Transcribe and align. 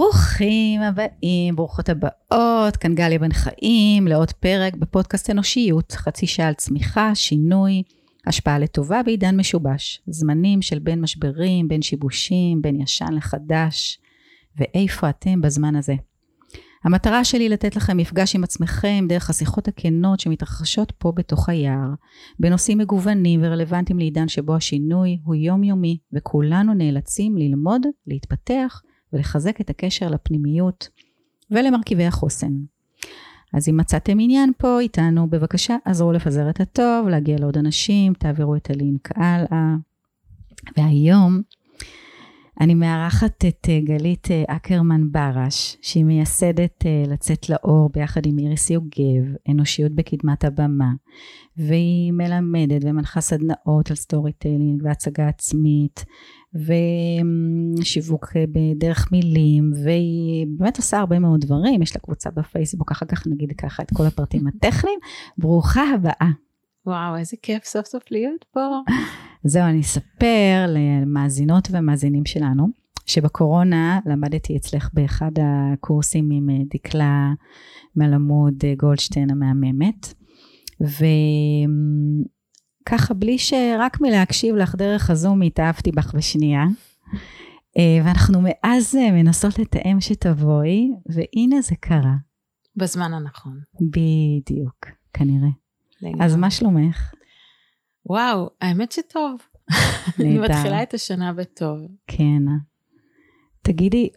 ברוכים 0.00 0.80
הבאים, 0.82 1.56
ברוכות 1.56 1.88
הבאות, 1.88 2.76
כאן 2.76 2.94
גליה 2.94 3.18
בן 3.18 3.32
חיים, 3.32 4.06
לעוד 4.06 4.32
פרק 4.32 4.76
בפודקאסט 4.76 5.30
אנושיות, 5.30 5.92
חצי 5.92 6.26
שעה 6.26 6.48
על 6.48 6.54
צמיחה, 6.54 7.14
שינוי, 7.14 7.82
השפעה 8.26 8.58
לטובה 8.58 9.02
בעידן 9.02 9.36
משובש, 9.36 10.02
זמנים 10.06 10.62
של 10.62 10.78
בין 10.78 11.00
משברים, 11.00 11.68
בין 11.68 11.82
שיבושים, 11.82 12.62
בין 12.62 12.80
ישן 12.80 13.12
לחדש, 13.12 13.98
ואיפה 14.56 15.10
אתם 15.10 15.40
בזמן 15.40 15.76
הזה. 15.76 15.94
המטרה 16.84 17.24
שלי 17.24 17.48
לתת 17.48 17.76
לכם 17.76 17.96
מפגש 17.96 18.36
עם 18.36 18.44
עצמכם 18.44 19.04
דרך 19.08 19.30
השיחות 19.30 19.68
הכנות 19.68 20.20
שמתרחשות 20.20 20.92
פה 20.98 21.12
בתוך 21.16 21.48
היער, 21.48 21.88
בנושאים 22.38 22.78
מגוונים 22.78 23.40
ורלוונטיים 23.42 23.98
לעידן 23.98 24.28
שבו 24.28 24.56
השינוי 24.56 25.18
הוא 25.24 25.34
יומיומי, 25.34 25.98
וכולנו 26.12 26.74
נאלצים 26.74 27.36
ללמוד, 27.36 27.82
להתפתח 28.06 28.82
ולחזק 29.12 29.60
את 29.60 29.70
הקשר 29.70 30.08
לפנימיות 30.08 30.88
ולמרכיבי 31.50 32.04
החוסן. 32.04 32.52
אז 33.52 33.68
אם 33.68 33.76
מצאתם 33.76 34.16
עניין 34.20 34.52
פה 34.58 34.80
איתנו, 34.80 35.30
בבקשה 35.30 35.76
עזרו 35.84 36.12
לפזר 36.12 36.50
את 36.50 36.60
הטוב, 36.60 37.08
להגיע 37.08 37.36
לעוד 37.40 37.58
אנשים, 37.58 38.14
תעבירו 38.14 38.56
את 38.56 38.70
הלינק 38.70 39.08
הלאה. 39.16 39.74
והיום 40.76 41.42
אני 42.60 42.74
מארחת 42.74 43.44
את 43.48 43.66
אה, 43.68 43.80
גלית 43.84 44.30
אה, 44.30 44.44
אקרמן 44.56 45.12
ברש, 45.12 45.76
שהיא 45.82 46.04
מייסדת 46.04 46.86
אה, 46.86 47.02
לצאת 47.06 47.50
לאור 47.50 47.90
ביחד 47.92 48.26
עם 48.26 48.38
איריס 48.38 48.70
יוגב, 48.70 49.34
אנושיות 49.50 49.92
בקדמת 49.92 50.44
הבמה, 50.44 50.92
והיא 51.56 52.12
מלמדת 52.12 52.82
ומנחה 52.84 53.20
סדנאות 53.20 53.90
על 53.90 53.96
storytelling 53.96 54.82
והצגה 54.84 55.28
עצמית, 55.28 56.04
ושיווק 56.54 58.32
בדרך 58.52 59.12
מילים, 59.12 59.72
והיא 59.84 60.46
באמת 60.56 60.76
עושה 60.76 60.98
הרבה 60.98 61.18
מאוד 61.18 61.40
דברים, 61.40 61.82
יש 61.82 61.96
לה 61.96 62.00
קבוצה 62.00 62.30
בפייסבוק, 62.30 62.90
אחר 62.90 63.06
כך 63.06 63.26
נגיד 63.26 63.52
ככה 63.58 63.82
את 63.82 63.90
כל 63.94 64.06
הפרטים 64.06 64.46
הטכניים. 64.46 64.98
ברוכה 65.38 65.82
הבאה. 65.94 66.30
וואו, 66.86 67.16
איזה 67.16 67.36
כיף 67.42 67.64
סוף 67.64 67.86
סוף 67.86 68.02
להיות 68.10 68.44
פה. 68.52 68.80
זהו, 69.44 69.62
אני 69.62 69.80
אספר 69.80 70.66
למאזינות 70.68 71.68
ומאזינים 71.70 72.26
שלנו, 72.26 72.68
שבקורונה 73.06 74.00
למדתי 74.06 74.56
אצלך 74.56 74.90
באחד 74.92 75.30
הקורסים 75.42 76.28
עם 76.32 76.50
אה, 76.50 76.56
דקלה 76.74 77.32
מלמוד 77.96 78.54
אה, 78.64 78.74
גולדשטיין 78.76 79.30
המהממת, 79.30 80.14
וככה 80.80 81.04
בלי 83.14 83.38
שרק 83.38 84.00
מלהקשיב 84.00 84.56
לך 84.56 84.74
דרך 84.74 85.10
הזום 85.10 85.42
התאהבתי 85.42 85.92
בך 85.92 86.14
בשנייה. 86.14 86.64
אה, 87.78 87.98
ואנחנו 88.04 88.40
מאז 88.42 88.94
מנסות 89.12 89.58
לתאם 89.58 90.00
שתבואי, 90.00 90.90
והנה 91.06 91.60
זה 91.60 91.74
קרה. 91.80 92.14
בזמן 92.76 93.14
הנכון. 93.14 93.60
בדיוק, 93.80 94.86
כנראה. 95.12 95.59
לגמרי. 96.02 96.24
אז 96.26 96.36
מה 96.36 96.50
שלומך? 96.50 97.12
וואו, 98.06 98.50
האמת 98.60 98.92
שטוב. 98.92 99.36
אני 100.20 100.38
מתחילה 100.38 100.82
את 100.82 100.94
השנה 100.94 101.32
בטוב. 101.32 101.78
כן. 102.06 102.42
תגידי, 103.62 104.08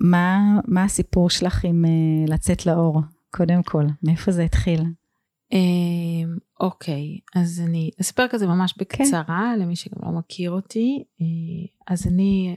מה, 0.00 0.60
מה 0.68 0.84
הסיפור 0.84 1.30
שלך 1.30 1.64
עם 1.64 1.84
uh, 1.84 2.30
לצאת 2.30 2.66
לאור? 2.66 3.00
קודם 3.30 3.62
כל, 3.62 3.84
מאיפה 4.02 4.32
זה 4.32 4.42
התחיל? 4.42 4.80
Uh, 5.52 5.56
אוקיי, 6.60 7.18
אז 7.34 7.62
אני 7.66 7.90
אספר 8.00 8.28
כזה 8.28 8.46
ממש 8.46 8.72
כן. 8.72 8.80
בקצרה, 8.80 9.52
כן. 9.54 9.60
למי 9.60 9.76
שגם 9.76 9.98
לא 10.02 10.18
מכיר 10.18 10.50
אותי. 10.50 11.04
Uh, 11.20 11.24
אז 11.86 12.06
אני, 12.06 12.56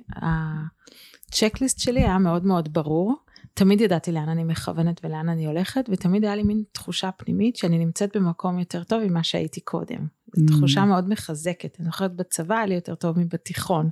הצ'קליסט 1.30 1.80
שלי 1.80 2.00
היה 2.00 2.18
מאוד 2.18 2.46
מאוד 2.46 2.74
ברור. 2.74 3.16
תמיד 3.58 3.82
ידעתי 3.82 4.12
לאן 4.12 4.30
אני 4.30 4.44
מכוונת 4.44 5.06
ולאן 5.06 5.30
אני 5.30 5.46
הולכת, 5.46 5.86
ותמיד 5.90 6.26
היה 6.26 6.36
לי 6.36 6.44
מין 6.44 6.64
תחושה 6.72 7.12
פנימית 7.12 7.56
שאני 7.56 7.78
נמצאת 7.78 8.18
במקום 8.18 8.60
יותר 8.60 8.84
טוב 8.84 9.04
ממה 9.04 9.24
שהייתי 9.24 9.62
קודם. 9.62 10.08
זו 10.36 10.46
mm. 10.46 10.48
תחושה 10.48 10.86
מאוד 10.86 11.10
מחזקת. 11.10 11.76
אני 11.80 11.86
זוכרת 11.86 12.16
בצבא 12.16 12.56
היה 12.56 12.66
לי 12.66 12.76
יותר 12.76 12.96
טוב 12.96 13.20
מבתיכון. 13.20 13.90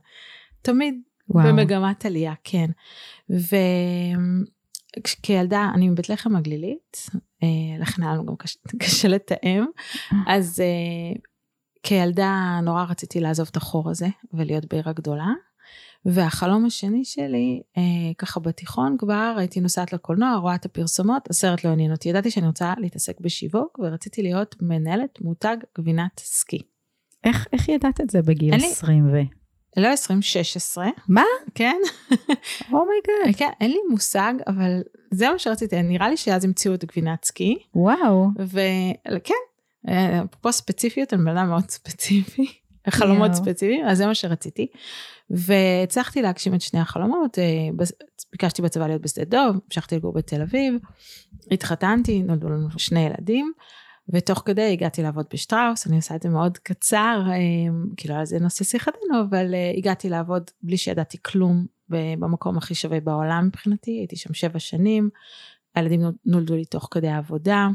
תמיד 0.61 0.95
וואו. 1.29 1.47
במגמת 1.47 2.05
עלייה, 2.05 2.33
כן. 2.43 2.69
וכילדה, 4.99 5.71
אני 5.73 5.89
מבית 5.89 6.09
לחם 6.09 6.35
הגלילית, 6.35 7.09
אה, 7.43 7.47
לכן 7.79 8.03
היה 8.03 8.13
לנו 8.13 8.25
גם 8.25 8.35
קשה, 8.35 8.59
קשה 8.79 9.07
לתאם, 9.07 9.65
אז 10.27 10.59
אה, 10.59 10.65
כילדה 11.83 12.59
נורא 12.63 12.83
רציתי 12.89 13.19
לעזוב 13.19 13.47
את 13.51 13.57
החור 13.57 13.89
הזה 13.89 14.07
ולהיות 14.33 14.65
בעיר 14.65 14.89
הגדולה. 14.89 15.33
והחלום 16.05 16.65
השני 16.65 17.05
שלי, 17.05 17.61
אה, 17.77 18.13
ככה 18.17 18.39
בתיכון 18.39 18.95
כבר, 18.99 19.35
הייתי 19.37 19.59
נוסעת 19.59 19.93
לקולנוע, 19.93 20.35
רואה 20.35 20.55
את 20.55 20.65
הפרסומות, 20.65 21.29
הסרט 21.29 21.63
לא 21.63 21.69
עניין 21.69 21.91
אותי. 21.91 22.09
ידעתי 22.09 22.31
שאני 22.31 22.47
רוצה 22.47 22.73
להתעסק 22.77 23.19
בשיווק, 23.21 23.79
ורציתי 23.79 24.21
להיות 24.21 24.55
מנהלת 24.61 25.21
מותג 25.21 25.57
גבינת 25.77 26.19
סקי. 26.19 26.59
איך, 27.23 27.47
איך 27.53 27.69
ידעת 27.69 28.01
את 28.01 28.09
זה 28.09 28.21
בגיל 28.21 28.55
20 28.55 29.13
ו... 29.13 29.17
לא 29.77 29.87
20, 29.87 30.21
16. 30.21 30.87
מה? 31.07 31.23
כן. 31.55 31.77
Oh 32.71 32.87
my 32.87 33.03
God. 33.03 33.35
Oh 33.35 33.37
כן, 33.37 33.49
אין 33.61 33.71
לי 33.71 33.77
מושג, 33.89 34.33
אבל 34.47 34.81
זה 35.11 35.29
מה 35.29 35.39
שרציתי, 35.39 35.81
נראה 35.81 36.09
לי 36.09 36.17
שאז 36.17 36.45
המציאו 36.45 36.73
את 36.73 36.85
גבינת 36.85 37.25
סקי. 37.25 37.57
וואו. 37.75 38.27
וכן, 38.39 39.33
אה, 39.89 40.21
פה 40.41 40.51
ספציפיות, 40.51 41.13
אני 41.13 41.23
בן 41.23 41.37
אדם 41.37 41.49
מאוד 41.49 41.69
ספציפי. 41.69 42.45
חלומות 42.89 43.33
ספציפיים, 43.33 43.85
אז 43.85 43.97
זה 43.97 44.05
מה 44.05 44.15
שרציתי. 44.15 44.67
והצלחתי 45.29 46.21
להגשים 46.21 46.55
את 46.55 46.61
שני 46.61 46.79
החלומות, 46.79 47.39
אה, 47.39 47.85
ביקשתי 48.31 48.61
בצבא 48.61 48.87
להיות 48.87 49.01
בשדה 49.01 49.25
דוב, 49.25 49.55
המשכתי 49.65 49.95
לגור 49.95 50.13
בתל 50.13 50.41
אביב, 50.41 50.73
התחתנתי, 51.51 52.23
נולדו 52.23 52.49
לנו 52.49 52.67
שני 52.77 52.99
ילדים, 52.99 53.51
ותוך 54.09 54.43
כדי 54.45 54.71
הגעתי 54.71 55.03
לעבוד 55.03 55.25
בשטראוס, 55.33 55.87
אני 55.87 55.95
עושה 55.95 56.15
את 56.15 56.21
זה 56.21 56.29
מאוד 56.29 56.57
קצר, 56.57 57.21
אה, 57.27 57.35
כי 57.97 58.07
לא 58.07 58.13
היה 58.13 58.25
זה 58.25 58.39
נושא 58.39 58.63
שיחתנו, 58.63 59.21
אבל 59.29 59.53
אה, 59.53 59.71
הגעתי 59.77 60.09
לעבוד 60.09 60.51
בלי 60.63 60.77
שידעתי 60.77 61.17
כלום 61.21 61.65
במקום 61.89 62.57
הכי 62.57 62.75
שווה 62.75 62.99
בעולם 62.99 63.45
מבחינתי, 63.47 63.91
הייתי 63.91 64.15
שם 64.15 64.33
שבע 64.33 64.59
שנים, 64.59 65.09
הילדים 65.75 66.01
נולדו 66.25 66.55
לי 66.55 66.65
תוך 66.65 66.87
כדי 66.91 67.07
העבודה. 67.07 67.67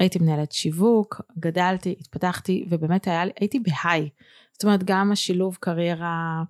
הייתי 0.00 0.18
מנהלת 0.18 0.52
שיווק, 0.52 1.20
גדלתי, 1.38 1.94
התפתחתי, 2.00 2.66
ובאמת 2.68 3.06
היה, 3.06 3.22
הייתי 3.40 3.60
בהיי. 3.60 4.08
זאת 4.52 4.64
אומרת, 4.64 4.84
גם 4.84 5.12
השילוב 5.12 5.56
קריירה, 5.60 6.42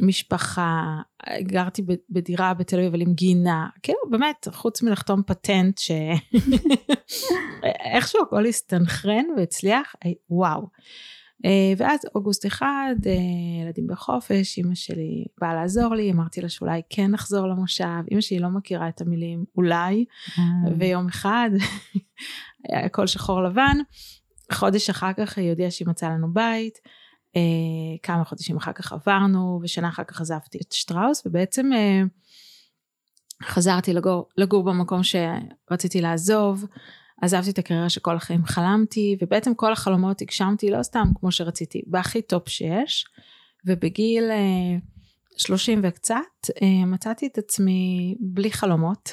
משפחה, 0.00 1.00
גרתי 1.40 1.82
בדירה 2.10 2.54
בתל 2.54 2.76
אביב, 2.76 2.88
אבל 2.88 3.00
עם 3.00 3.14
גינה, 3.14 3.66
כאילו 3.82 3.98
באמת, 4.10 4.48
חוץ 4.52 4.82
מלחתום 4.82 5.22
פטנט, 5.26 5.78
שאיכשהו 7.62 8.22
הכל 8.22 8.46
הסתנכרן 8.46 9.24
והצליח, 9.36 9.94
וואו. 10.30 10.68
אה, 11.44 11.72
ואז 11.76 12.00
אוגוסט 12.14 12.46
אחד, 12.46 12.94
אה, 13.06 13.12
ילדים 13.62 13.86
בחופש, 13.86 14.58
אימא 14.58 14.74
שלי 14.74 15.24
באה 15.40 15.54
לעזור 15.54 15.94
לי, 15.94 16.12
אמרתי 16.12 16.40
לה 16.40 16.48
שאולי 16.48 16.82
כן 16.90 17.10
נחזור 17.10 17.46
למושב, 17.46 17.84
אימא 18.10 18.20
שלי 18.20 18.38
לא 18.38 18.48
מכירה 18.48 18.88
את 18.88 19.00
המילים 19.00 19.44
אולי, 19.56 20.04
ויום 20.78 21.08
אחד, 21.08 21.50
הכל 22.84 23.06
שחור 23.06 23.42
לבן, 23.42 23.76
חודש 24.52 24.90
אחר 24.90 25.12
כך 25.12 25.38
היא 25.38 25.50
הודיעה 25.50 25.70
שהיא 25.70 25.88
מצאה 25.88 26.10
לנו 26.10 26.34
בית, 26.34 26.78
אה, 27.36 27.40
כמה 28.02 28.24
חודשים 28.24 28.56
אחר 28.56 28.72
כך 28.72 28.92
עברנו, 28.92 29.60
ושנה 29.62 29.88
אחר 29.88 30.04
כך 30.04 30.20
עזבתי 30.20 30.58
את 30.58 30.72
שטראוס, 30.72 31.22
ובעצם 31.26 31.70
חזרתי 33.42 33.92
לגור, 33.92 34.28
לגור 34.36 34.64
במקום 34.64 35.00
שרציתי 35.02 36.00
לעזוב, 36.00 36.64
עזבתי 37.22 37.50
את 37.50 37.58
הקריירה 37.58 37.88
שכל 37.88 38.16
החיים 38.16 38.44
חלמתי, 38.44 39.16
ובעצם 39.22 39.54
כל 39.54 39.72
החלומות 39.72 40.22
הגשמתי 40.22 40.70
לא 40.70 40.82
סתם 40.82 41.08
כמו 41.20 41.32
שרציתי, 41.32 41.82
בהכי 41.86 42.22
טופ 42.22 42.48
שיש, 42.48 43.04
ובגיל 43.66 44.24
אה, 44.30 44.78
30 45.38 45.80
וקצת 45.82 46.14
אה, 46.62 46.86
מצאתי 46.86 47.26
את 47.26 47.38
עצמי 47.38 48.14
בלי 48.20 48.52
חלומות. 48.52 49.12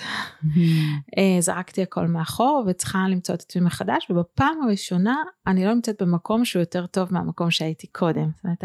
אה, 1.17 1.41
זרקתי 1.41 1.81
הכל 1.81 2.07
מאחור 2.07 2.63
וצריכה 2.67 3.07
למצוא 3.09 3.35
את 3.35 3.41
עצמי 3.41 3.61
מחדש, 3.61 4.07
ובפעם 4.09 4.61
הראשונה 4.63 5.15
אני 5.47 5.65
לא 5.65 5.73
נמצאת 5.73 6.01
במקום 6.01 6.45
שהוא 6.45 6.59
יותר 6.59 6.85
טוב 6.85 7.13
מהמקום 7.13 7.51
שהייתי 7.51 7.87
קודם. 7.87 8.29
זאת 8.35 8.43
אומרת, 8.43 8.63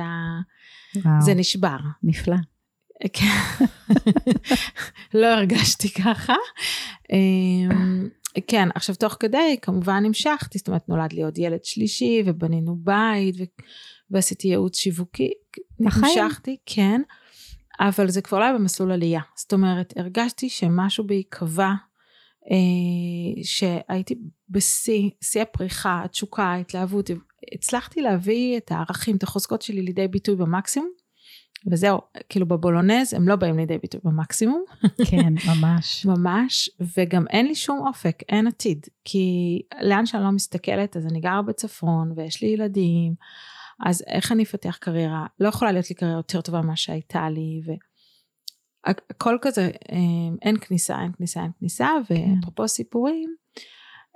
זה 1.20 1.34
נשבר. 1.34 1.76
נפלא. 2.02 2.36
כן. 3.12 3.64
לא 5.20 5.26
הרגשתי 5.26 5.90
ככה. 5.92 6.34
אה, 7.12 7.76
כן, 8.46 8.68
עכשיו 8.74 8.94
תוך 8.94 9.16
כדי 9.20 9.56
כמובן 9.62 10.02
המשכתי, 10.06 10.58
זאת 10.58 10.68
אומרת 10.68 10.88
נולד 10.88 11.12
לי 11.12 11.22
עוד 11.22 11.38
ילד 11.38 11.64
שלישי 11.64 12.22
ובנינו 12.26 12.76
בית 12.76 13.34
ו... 13.38 13.42
ועשיתי 14.10 14.48
ייעוץ 14.48 14.76
שיווקי, 14.76 15.30
המשכתי, 15.80 16.56
כן, 16.66 17.00
אבל 17.80 18.08
זה 18.10 18.22
כבר 18.22 18.38
לא 18.38 18.44
היה 18.44 18.54
במסלול 18.54 18.92
עלייה, 18.92 19.20
זאת 19.36 19.52
אומרת 19.52 19.92
הרגשתי 19.96 20.48
שמשהו 20.48 21.04
בי 21.04 21.22
קבע, 21.22 21.72
אה, 22.50 23.42
שהייתי 23.42 24.14
בשיא, 24.48 25.10
שיא 25.20 25.42
הפריחה, 25.42 26.02
התשוקה, 26.04 26.42
ההתלהבות, 26.42 27.10
הצלחתי 27.54 28.00
להביא 28.00 28.56
את 28.56 28.72
הערכים, 28.72 29.16
את 29.16 29.22
החוזקות 29.22 29.62
שלי 29.62 29.82
לידי 29.82 30.08
ביטוי 30.08 30.36
במקסימום, 30.36 30.90
וזהו, 31.70 31.98
כאילו 32.28 32.46
בבולונז 32.46 33.14
הם 33.14 33.28
לא 33.28 33.36
באים 33.36 33.56
לידי 33.56 33.78
ביטוי 33.78 34.00
במקסימום. 34.04 34.64
כן, 35.10 35.34
ממש. 35.50 36.06
ממש, 36.06 36.70
וגם 36.96 37.24
אין 37.30 37.46
לי 37.46 37.54
שום 37.54 37.86
אופק, 37.86 38.22
אין 38.28 38.46
עתיד. 38.46 38.86
כי 39.04 39.58
לאן 39.82 40.06
שאני 40.06 40.22
לא 40.22 40.30
מסתכלת, 40.30 40.96
אז 40.96 41.06
אני 41.06 41.20
גרה 41.20 41.42
בצפון, 41.42 42.12
ויש 42.16 42.42
לי 42.42 42.48
ילדים, 42.48 43.14
אז 43.86 44.04
איך 44.06 44.32
אני 44.32 44.42
אפתח 44.42 44.78
קריירה? 44.80 45.26
לא 45.40 45.48
יכולה 45.48 45.72
להיות 45.72 45.90
לי 45.90 45.96
קריירה 45.96 46.18
יותר 46.18 46.40
טובה 46.40 46.60
ממה 46.60 46.76
שהייתה 46.76 47.30
לי, 47.30 47.60
והכל 48.86 49.38
כזה, 49.42 49.70
אה, 49.92 49.98
אין 50.42 50.56
כניסה, 50.60 51.02
אין 51.02 51.12
כניסה, 51.12 51.42
אין 51.42 51.50
כניסה, 51.58 51.88
כן. 52.08 52.14
ואפרופו 52.14 52.68
סיפורים, 52.68 53.34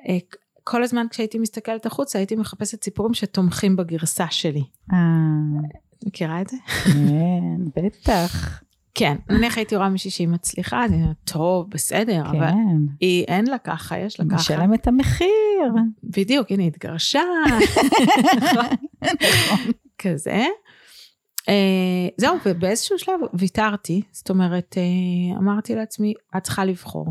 אה, 0.09 0.19
כל 0.65 0.83
הזמן 0.83 1.07
כשהייתי 1.11 1.39
מסתכלת 1.39 1.87
החוצה, 1.87 2.19
הייתי 2.19 2.37
מחפשת 2.37 2.85
סיפורים 2.85 3.15
שתומכים 3.15 3.77
בגרסה 3.77 4.27
שלי. 4.31 4.65
אה, 4.93 4.99
מכירה 6.07 6.41
את 6.41 6.49
זה? 6.49 6.57
כן, 6.85 7.65
בטח. 7.77 8.63
כן, 8.95 9.17
נניח 9.31 9.57
הייתי 9.57 9.77
רואה 9.77 9.89
מישהי 9.89 10.11
שהיא 10.11 10.29
מצליחה, 10.29 10.85
אני 10.85 11.03
אומרת, 11.03 11.17
טוב, 11.25 11.71
בסדר, 11.71 12.23
אבל 12.27 12.51
כן. 12.51 12.77
היא, 13.01 13.25
אין 13.25 13.47
לה 13.47 13.59
ככה, 13.59 13.99
יש 13.99 14.21
לה 14.21 14.27
ככה. 14.27 14.37
משלם 14.37 14.75
את 14.75 14.87
המחיר. 14.87 15.73
בדיוק, 16.05 16.51
הנה, 16.51 16.63
התגרשה. 16.63 17.23
כזה. 20.03 20.45
אה, 21.49 22.09
זהו, 22.17 22.37
ובאיזשהו 22.47 22.99
שלב 22.99 23.21
ויתרתי, 23.35 24.03
זאת 24.13 24.31
אומרת, 24.31 24.75
אה, 24.79 25.39
אמרתי 25.39 25.75
לעצמי, 25.75 26.15
את 26.37 26.43
צריכה 26.43 26.65
לבחור. 26.65 27.07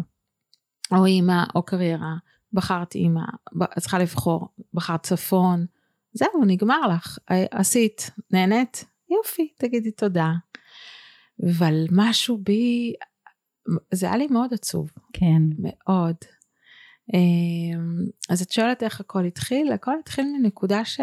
או 0.91 1.05
אימא, 1.05 1.43
או 1.55 1.63
קריירה. 1.63 2.15
בחרתי 2.53 2.99
אימא, 2.99 3.21
את 3.63 3.79
צריכה 3.79 3.99
לבחור, 3.99 4.47
בחרת 4.73 5.03
צפון. 5.03 5.65
זהו, 6.13 6.43
נגמר 6.47 6.87
לך. 6.87 7.17
אה, 7.31 7.45
עשית, 7.51 8.11
נהנית? 8.31 8.85
יופי, 9.09 9.47
תגידי 9.57 9.91
תודה. 9.91 10.31
אבל 11.49 11.85
משהו 11.91 12.37
בי, 12.37 12.93
זה 13.93 14.05
היה 14.05 14.17
לי 14.17 14.27
מאוד 14.27 14.53
עצוב. 14.53 14.91
כן. 15.13 15.41
מאוד. 15.59 16.15
אמ, 17.13 18.05
אז 18.29 18.41
את 18.41 18.51
שואלת 18.51 18.83
איך 18.83 18.99
הכל 18.99 19.25
התחיל? 19.25 19.71
הכל 19.71 19.91
התחיל 19.99 20.25
מנקודה 20.39 20.85
ש... 20.85 20.99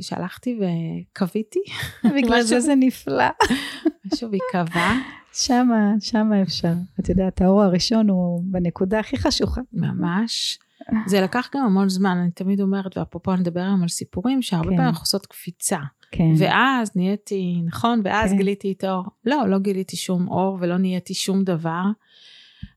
שהלכתי 0.00 0.58
וקוויתי. 0.60 1.60
בגלל 2.16 2.42
זה 2.42 2.60
זה 2.60 2.74
נפלא. 2.74 3.28
משהו 4.12 4.30
בי 4.30 4.38
קבע, 4.52 4.92
שמה, 5.32 5.92
שמה 6.00 6.42
אפשר. 6.42 6.72
את 7.00 7.08
יודעת, 7.08 7.40
האור 7.40 7.62
הראשון 7.62 8.08
הוא 8.08 8.42
בנקודה 8.44 8.98
הכי 9.00 9.16
חשוכה. 9.16 9.60
ממש. 9.72 10.58
זה 11.06 11.20
לקח 11.20 11.48
גם 11.54 11.64
המון 11.64 11.88
זמן, 11.88 12.16
אני 12.22 12.30
תמיד 12.30 12.60
אומרת, 12.60 12.96
ואפרופו 12.96 13.36
נדבר 13.36 13.60
היום 13.60 13.82
על 13.82 13.88
סיפורים, 13.88 14.42
שהרבה 14.42 14.70
כן. 14.70 14.76
פעמים 14.76 14.88
אנחנו 14.88 15.02
עושות 15.02 15.26
קפיצה. 15.26 15.78
כן. 16.10 16.32
ואז 16.38 16.90
נהייתי, 16.96 17.62
נכון? 17.66 18.00
ואז 18.04 18.30
כן. 18.30 18.36
גיליתי 18.36 18.72
את 18.72 18.84
האור. 18.84 19.04
לא, 19.24 19.48
לא 19.48 19.58
גיליתי 19.58 19.96
שום 19.96 20.28
אור 20.28 20.58
ולא 20.60 20.76
נהייתי 20.76 21.14
שום 21.14 21.44
דבר. 21.44 21.82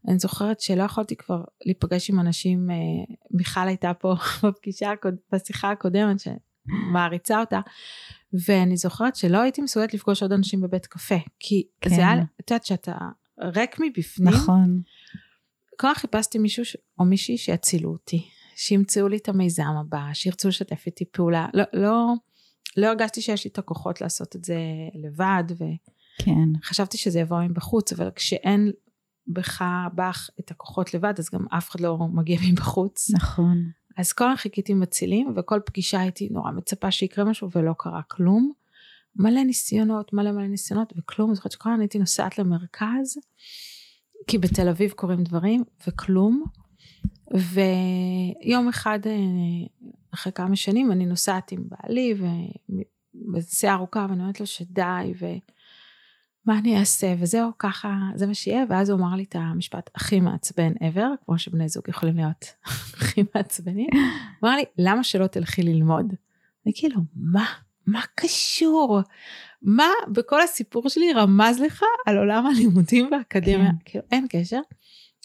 אני 0.08 0.20
זוכרת 0.20 0.60
שלא 0.60 0.84
יכולתי 0.84 1.16
כבר 1.16 1.44
להיפגש 1.66 2.10
עם 2.10 2.20
אנשים, 2.20 2.72
אה, 2.72 2.76
מיכל 3.32 3.68
הייתה 3.68 3.94
פה 3.94 4.16
בפגישה, 4.44 4.92
בשיחה 5.32 5.72
הקודמת, 5.72 6.18
שמעריצה 6.20 7.40
אותה, 7.40 7.60
ואני 8.48 8.78
זוכרת 8.78 9.16
שלא 9.16 9.42
הייתי 9.42 9.62
מסוגלת 9.62 9.94
לפגוש 9.94 10.22
עוד 10.22 10.32
אנשים 10.32 10.62
בבית 10.62 10.86
קפה, 10.86 11.16
כי 11.40 11.68
כן. 11.82 11.90
זה 11.90 11.96
היה, 11.96 12.14
את 12.42 12.52
יודעת 12.52 12.66
שאתה 12.66 12.96
ריק 13.42 13.80
מבפנים, 13.80 14.34
נכון. 14.34 14.82
כל 15.80 15.88
כך 15.88 15.98
חיפשתי 15.98 16.38
מישהו 16.38 16.66
ש- 16.66 16.78
או 17.00 17.06
מישהי 17.06 17.38
שיצילו 17.38 17.92
אותי, 17.92 18.28
שימצאו 18.56 19.08
לי 19.08 19.18
את 19.18 19.30
המיזם 19.30 19.76
הבא, 19.82 20.10
שירצו 20.14 20.48
לשתף 20.48 20.84
איתי 20.86 21.06
פעולה, 21.06 21.48
לא, 21.54 21.64
לא, 21.74 22.14
לא 22.78 22.88
הרגשתי 22.88 23.22
שיש 23.22 23.46
לי 23.46 23.50
את 23.52 23.58
הכוחות 23.58 24.02
לעשות 24.02 24.36
את 24.36 24.46
זה 24.46 24.58
לבד, 24.94 25.44
ו... 25.60 25.64
כן. 26.18 26.50
שזה 26.98 27.20
יבוא 27.20 27.42
מבחוץ, 27.42 27.94
אבל 27.94 28.12
כשאין 28.16 28.72
בך, 29.28 29.64
בך 29.96 30.30
את 30.40 30.52
הכוחות 30.52 30.94
לבד, 30.94 31.14
אז 31.20 31.30
גם 31.30 31.46
אף 31.58 31.70
אחד 31.70 31.80
לא 31.80 31.98
מגיע 31.98 32.40
מבחוץ. 32.52 33.12
נכון. 33.14 33.58
אז 33.98 34.14
כל 34.14 34.24
הזמן 34.24 34.36
חיכיתי 34.36 34.74
מצילים, 34.74 35.34
וכל 35.36 35.60
פגישה 35.66 36.00
הייתי 36.00 36.30
נורא 36.32 36.52
מצפה 36.52 36.92
שיקרה 36.92 37.26
משהו, 37.26 37.50
ולא 37.56 37.74
קרה 37.78 38.02
כלום. 38.08 38.52
מלא 39.16 39.44
ניסיונות, 39.44 40.14
מלא 40.14 40.32
מלא 40.32 40.48
ניסיונות, 40.48 40.94
וכלום. 40.98 41.36
זוכרת 41.36 41.52
שכל 41.52 41.70
הזמן 41.70 41.82
הייתי 41.82 42.00
נוסעת 42.00 42.40
למרכז, 42.40 43.18
כי 44.28 44.38
בתל 44.38 44.70
אביב 44.70 44.92
קורים 44.92 45.24
דברים, 45.24 45.64
וכלום. 45.88 46.44
ויום 47.34 48.68
אחד, 48.70 49.00
אה, 49.06 49.12
אחרי 50.14 50.34
כמה 50.34 50.56
שנים, 50.56 50.92
אני 50.92 51.06
נוסעת 51.06 51.52
עם 51.52 51.64
בעלי, 51.70 52.14
ובנסיעה 53.16 53.76
ארוכה, 53.76 54.06
ואני 54.10 54.22
אומרת 54.22 54.40
לו 54.40 54.46
שדי, 54.46 55.14
ו... 55.20 55.26
מה 56.46 56.60
אני 56.60 56.80
אעשה, 56.80 57.14
וזהו, 57.20 57.52
ככה, 57.60 57.98
זה 58.16 58.28
מה 58.28 58.34
שיהיה, 58.34 58.66
ואז 58.70 58.90
הוא 58.90 59.00
אמר 59.00 59.16
לי 59.16 59.24
את 59.24 59.36
המשפט 59.36 59.90
הכי 59.96 60.20
מעצבן 60.20 60.74
ever, 60.74 61.26
כמו 61.26 61.38
שבני 61.38 61.70
זוג 61.70 61.84
יכולים 61.90 62.16
להיות 62.16 62.46
הכי 62.98 63.24
מעצבנים, 63.36 63.88
הוא 64.40 64.50
אמר 64.50 64.56
לי, 64.56 64.64
למה 64.78 65.04
שלא 65.04 65.28
תלכי 65.28 65.64
ללמוד? 65.64 66.14
אני 66.66 66.74
כאילו, 66.76 67.02
מה? 67.16 67.46
מה 67.86 68.02
קשור? 68.16 69.00
מה 69.62 69.88
בכל 70.12 70.42
הסיפור 70.42 70.90
שלי 70.90 71.14
רמז 71.14 71.60
לך 71.60 71.84
על 72.06 72.18
עולם 72.18 72.46
הלימודים 72.46 73.10
באקדמיה? 73.10 73.72
כן. 73.72 73.76
כאילו, 73.86 74.04
אין 74.12 74.28
קשר. 74.30 74.60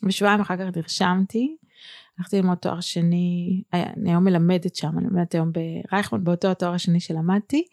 ושבועיים 0.04 0.40
אחר 0.40 0.56
כך 0.56 0.76
נרשמתי, 0.76 1.56
הלכתי 2.18 2.36
ללמוד 2.36 2.58
תואר 2.58 2.80
שני, 2.80 3.62
אני 3.72 4.10
היום 4.10 4.24
מלמדת 4.24 4.76
שם, 4.76 4.98
אני 4.98 5.06
מלמדת 5.06 5.34
היום 5.34 5.52
ברייכמן, 5.52 6.24
באותו 6.24 6.50
התואר 6.50 6.74
השני 6.74 7.00
שלמדתי, 7.00 7.64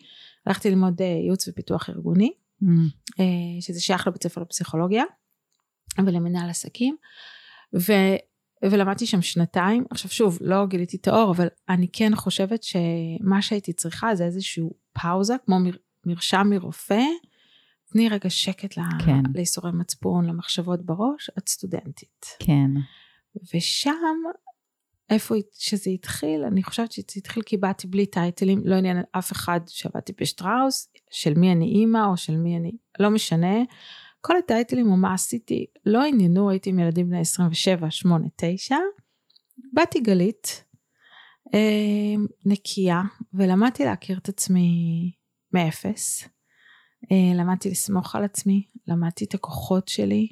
הלכתי 0.46 0.70
ללמוד 0.70 1.02
אה, 1.02 1.08
ייעוץ 1.08 1.48
ופיתוח 1.48 1.90
ארגוני. 1.90 2.32
Mm, 2.64 2.68
אה, 3.20 3.62
שזה 3.62 3.82
שייך 3.82 4.08
לבית 4.08 4.24
ספר 4.24 4.42
לפסיכולוגיה 4.42 5.04
ולמנהל 6.06 6.50
עסקים 6.50 6.96
ו, 7.74 7.94
ולמדתי 8.72 9.06
שם 9.06 9.22
שנתיים. 9.22 9.86
עכשיו 9.90 10.12
שוב 10.12 10.38
לא 10.42 10.66
גיליתי 10.66 10.98
את 10.98 11.08
האור 11.08 11.32
אבל 11.32 11.48
אני 11.70 11.88
כן 11.94 12.16
חושבת 12.16 12.64
שמה 12.64 13.42
שהייתי 13.42 13.74
צריכה 13.74 14.16
זה 14.16 14.26
איזשהו 14.26 14.72
פאוזה 14.94 15.36
כמו 15.46 15.60
מר, 15.60 15.76
מרשם 16.06 16.48
מרופא 16.50 17.02
תני 17.92 18.10
רגע 18.10 18.30
שקט 18.30 18.74
כן. 19.06 19.22
לייסורי 19.34 19.72
מצפון 19.72 20.26
למחשבות 20.26 20.86
בראש. 20.86 21.30
את 21.38 21.50
סטודנטית. 21.50 22.26
כן. 22.40 22.72
ושם 23.54 23.92
איפה 25.10 25.36
שזה 25.54 25.90
התחיל 25.90 26.44
אני 26.44 26.64
חושבת 26.64 26.92
שזה 26.92 27.04
התחיל 27.18 27.44
כי 27.44 27.58
באתי 27.58 27.88
בלי 27.88 28.06
טייטלים. 28.06 28.62
לא 28.66 28.76
עניין 28.76 28.98
אף 29.12 29.32
אחד 29.32 29.60
שעבדתי 29.68 30.14
בשטראוס 30.22 30.94
של 31.12 31.34
מי 31.34 31.52
אני 31.52 31.66
אימא 31.66 32.06
או 32.08 32.18
של 32.18 32.38
מי 32.38 32.58
אני 32.58 32.72
לא 33.00 33.10
משנה 33.10 33.56
כל 34.26 34.38
הטייטלים 34.38 34.92
או 34.92 34.98
מה 34.98 35.14
עשיתי 35.14 35.66
לא 35.86 36.04
עניינו 36.04 36.50
הייתי 36.50 36.70
עם 36.70 36.80
ילדים 36.80 37.10
בני 37.10 37.20
27 37.20 37.92
8 37.92 38.28
9 38.36 38.76
באתי 39.74 40.00
גלית 40.00 40.64
אה, 41.54 42.24
נקייה 42.46 43.02
ולמדתי 43.34 43.86
להכיר 43.86 44.18
את 44.18 44.30
עצמי 44.30 45.12
מאפס 45.54 46.30
אה, 47.12 47.36
למדתי 47.36 47.70
לסמוך 47.70 48.16
על 48.16 48.24
עצמי 48.24 48.68
למדתי 48.88 49.26
את 49.26 49.34
הכוחות 49.34 49.88
שלי 49.88 50.28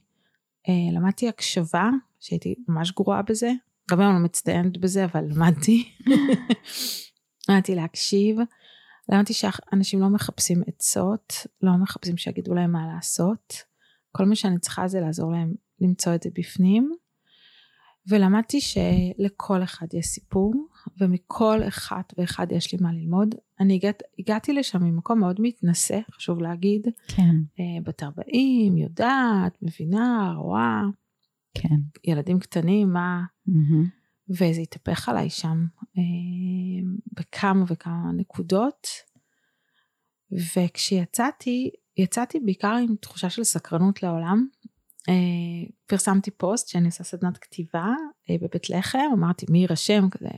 אה, 0.69 0.97
למדתי 0.97 1.29
הקשבה 1.29 1.89
שהייתי 2.19 2.55
ממש 2.67 2.91
גרועה 2.91 3.21
בזה 3.21 3.51
גם 3.91 3.99
היום 3.99 4.13
לא 4.13 4.19
מצטיינת 4.19 4.77
בזה, 4.77 5.05
אבל 5.05 5.23
למדתי. 5.29 5.95
למדתי 7.49 7.75
להקשיב. 7.75 8.37
למדתי 9.09 9.33
שאנשים 9.33 10.01
לא 10.01 10.09
מחפשים 10.09 10.63
עצות, 10.67 11.33
לא 11.61 11.71
מחפשים 11.81 12.17
שיגידו 12.17 12.53
להם 12.53 12.71
מה 12.71 12.87
לעשות. 12.95 13.72
כל 14.15 14.25
מה 14.25 14.35
שאני 14.35 14.59
צריכה 14.59 14.87
זה 14.87 14.99
לעזור 14.99 15.31
להם 15.31 15.53
למצוא 15.81 16.15
את 16.15 16.23
זה 16.23 16.29
בפנים. 16.33 16.91
ולמדתי 18.07 18.59
שלכל 18.61 19.63
אחד 19.63 19.87
יש 19.93 20.05
סיפור, 20.05 20.53
ומכל 20.99 21.59
אחת 21.67 22.13
ואחד 22.17 22.51
יש 22.51 22.73
לי 22.73 22.77
מה 22.81 22.93
ללמוד. 22.93 23.35
אני 23.59 23.75
הגעת, 23.75 24.03
הגעתי 24.19 24.53
לשם 24.53 24.83
ממקום 24.83 25.19
מאוד 25.19 25.35
מתנשא, 25.39 25.99
חשוב 26.11 26.41
להגיד. 26.41 26.87
כן. 27.07 27.35
אה, 27.59 27.81
בת 27.83 28.03
40, 28.03 28.77
יודעת, 28.77 29.57
מבינה, 29.61 30.33
רואה, 30.37 30.81
כן. 31.53 31.75
ילדים 32.03 32.39
קטנים, 32.39 32.93
מה... 32.93 33.23
מהמם. 33.45 33.85
וזה 34.29 34.61
התהפך 34.61 35.09
עליי 35.09 35.29
שם 35.29 35.65
אה, 35.97 36.03
בכמה 37.13 37.65
וכמה 37.67 38.11
נקודות. 38.17 38.87
וכשיצאתי, 40.31 41.69
יצאתי 41.97 42.39
בעיקר 42.39 42.75
עם 42.83 42.95
תחושה 42.95 43.29
של 43.29 43.43
סקרנות 43.43 44.03
לעולם. 44.03 44.47
אה, 45.09 45.13
פרסמתי 45.85 46.31
פוסט 46.31 46.67
שאני 46.67 46.85
עושה 46.85 47.03
סדנת 47.03 47.37
כתיבה 47.37 47.87
אה, 48.29 48.35
בבית 48.41 48.69
לחם, 48.69 48.99
אמרתי 49.13 49.45
מי 49.49 49.59
יירשם, 49.59 50.09
כזה, 50.09 50.29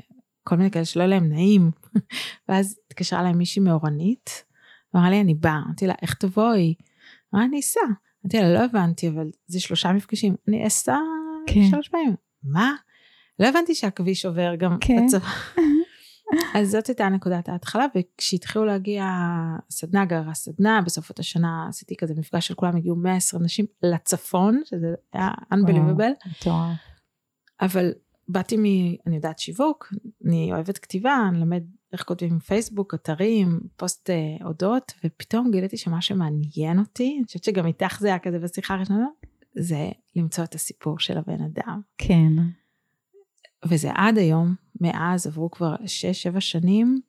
כל 0.44 0.56
מיני 0.56 0.72
כאלה 0.72 0.86
שלא 0.86 1.04
היה 1.04 1.10
להם 1.10 1.30
נעים. 1.30 1.72
ואז 2.50 2.80
התקשרה 2.88 3.20
אליי 3.20 3.34
מישהי 3.34 3.62
מאורנית, 3.62 4.46
אמרה 4.96 5.10
לי 5.10 5.22
אני 5.22 5.34
באה, 5.34 5.60
אמרתי 5.66 5.88
לה 5.88 5.94
איך 6.02 6.14
תבואי? 6.14 6.74
אמרה 7.34 7.46
אני 7.46 7.60
אסע. 7.60 7.80
אמרתי 8.26 8.38
לה 8.38 8.54
לא 8.54 8.66
הבנתי 8.66 9.10
אבל 9.10 9.30
זה 9.48 9.60
שלושה 9.60 9.94
מפגשים, 9.94 10.36
אני 10.48 10.68
אסע 10.68 10.98
כן. 11.48 11.70
שלוש 11.72 11.90
פעמים. 11.90 12.16
מה? 12.44 12.76
לא 13.40 13.48
הבנתי 13.48 13.76
שהכביש 13.76 14.26
עובר 14.26 14.56
גם 14.56 14.78
כן. 14.82 15.06
בצבא. 15.06 15.30
אז 16.56 16.72
זאת 16.72 16.88
הייתה 16.88 17.10
נקודת 17.10 17.50
ההתחלה, 17.50 17.86
וכשהתחילו 17.96 18.66
להגיע 18.66 19.06
סדנה 19.70 20.06
גרה 20.06 20.34
סדנה, 20.34 20.82
בסופות 20.86 21.20
השנה 21.20 21.66
עשיתי 21.70 21.96
כזה 21.96 22.14
מפגש 22.18 22.48
של 22.48 22.54
כולם, 22.54 22.78
הגיעו 22.78 22.96
120 22.96 23.44
נשים 23.44 23.66
לצפון, 23.84 24.62
שזה 24.66 24.94
היה 25.14 25.30
unbelievable. 25.54 26.30
אבל 27.62 27.92
באתי 28.28 28.58
מ... 28.58 28.64
אני 29.08 29.16
יודעת 29.16 29.40
שיווק, 29.40 29.94
אני 30.26 30.54
אוהבת 30.54 30.78
כתיבה, 30.78 31.26
אני 31.30 31.40
למד 31.40 31.64
איך 31.94 32.04
כותבים 32.04 32.40
פייסבוק, 32.40 32.94
אתרים, 32.94 33.60
פוסט 33.78 34.10
אה, 34.10 34.46
הודות, 34.46 34.94
ופתאום 35.04 35.52
גיליתי 35.52 35.78
שמה 35.78 36.02
שמעניין 36.02 36.80
אותי, 36.80 37.16
אני 37.18 37.26
חושבת 37.26 37.44
שגם 37.44 37.66
איתך 37.66 37.98
זה 38.00 38.08
היה 38.08 38.20
כזה 38.20 38.40
בשיחה 38.40 38.74
הראשונה, 38.74 39.08
זה 39.56 39.90
למצוא 40.16 40.44
את 40.44 40.56
הסיפור 40.56 41.00
של 41.00 41.18
הבן 41.18 41.42
אדם. 41.42 41.82
כן. 41.98 42.34
וזה 43.66 43.90
עד 43.94 44.18
היום, 44.18 44.56
מאז 44.82 45.28
עברו 45.28 45.52
כבר 45.52 45.76
6-7 46.36 46.40
שנים, 46.40 47.00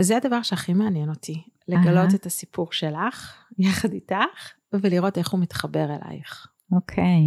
זה 0.00 0.16
הדבר 0.16 0.42
שהכי 0.42 0.74
מעניין 0.74 1.08
אותי, 1.08 1.42
לגלות 1.68 1.96
אהה. 1.96 2.14
את 2.14 2.26
הסיפור 2.26 2.72
שלך, 2.72 3.44
יחד 3.58 3.92
איתך, 3.92 4.52
ולראות 4.72 5.18
איך 5.18 5.30
הוא 5.30 5.40
מתחבר 5.40 5.84
אלייך. 5.84 6.46
אוקיי. 6.72 7.20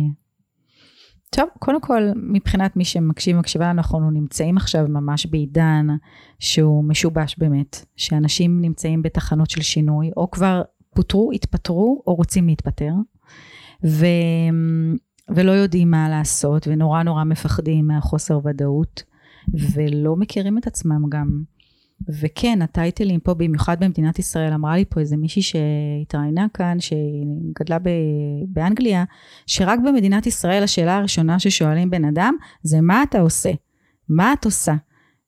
טוב, 1.29 1.50
קודם 1.60 1.81
כל, 1.81 2.03
מבחינת 2.15 2.75
מי 2.75 2.86
שמקשיב 2.86 3.36
ומקשיבה 3.36 3.65
לנו, 3.65 3.77
אנחנו 3.77 4.12
נמצאים 4.12 4.57
עכשיו 4.57 4.86
ממש 4.89 5.25
בעידן 5.25 5.88
שהוא 6.39 6.84
משובש 6.84 7.36
באמת, 7.38 7.86
שאנשים 7.96 8.62
נמצאים 8.62 9.01
בתחנות 9.01 9.50
של 9.50 9.62
שינוי, 9.62 10.12
או 10.17 10.31
כבר 10.31 10.62
פוטרו, 10.96 11.31
התפטרו, 11.31 12.03
או 12.07 12.15
רוצים 12.15 12.48
להתפטר, 12.48 12.93
ו... 13.86 14.05
ולא 15.36 15.51
יודעים 15.51 15.91
מה 15.91 16.10
לעשות, 16.10 16.67
ונורא 16.67 17.03
נורא 17.03 17.24
מפחדים 17.24 17.88
מהחוסר 17.88 18.39
ודאות, 18.43 19.03
ולא 19.54 20.16
מכירים 20.16 20.58
את 20.58 20.68
עצמם 20.68 21.10
גם. 21.10 21.44
וכן, 22.22 22.62
הטייטלים 22.62 23.20
פה, 23.20 23.34
במיוחד 23.34 23.84
במדינת 23.84 24.20
ישראל, 24.20 24.54
אמרה 24.54 24.75
לי 24.75 24.86
פה 24.89 25.00
איזה 25.00 25.18
מישהי 25.18 25.42
שהתראיינה 25.42 26.48
כאן, 26.54 26.77
שגדלה 26.80 27.80
ב- 27.80 27.89
באנגליה, 28.48 29.04
שרק 29.46 29.80
במדינת 29.86 30.27
ישראל 30.27 30.63
השאלה 30.63 30.98
הראשונה 30.98 31.39
ששואלים 31.39 31.89
בן 31.89 32.06
אדם, 32.06 32.36
זה 32.63 32.82
מה 32.82 33.04
אתה 33.04 33.20
עושה? 33.20 33.51
מה 34.10 34.34
את 34.34 34.46
עושה? 34.46 34.74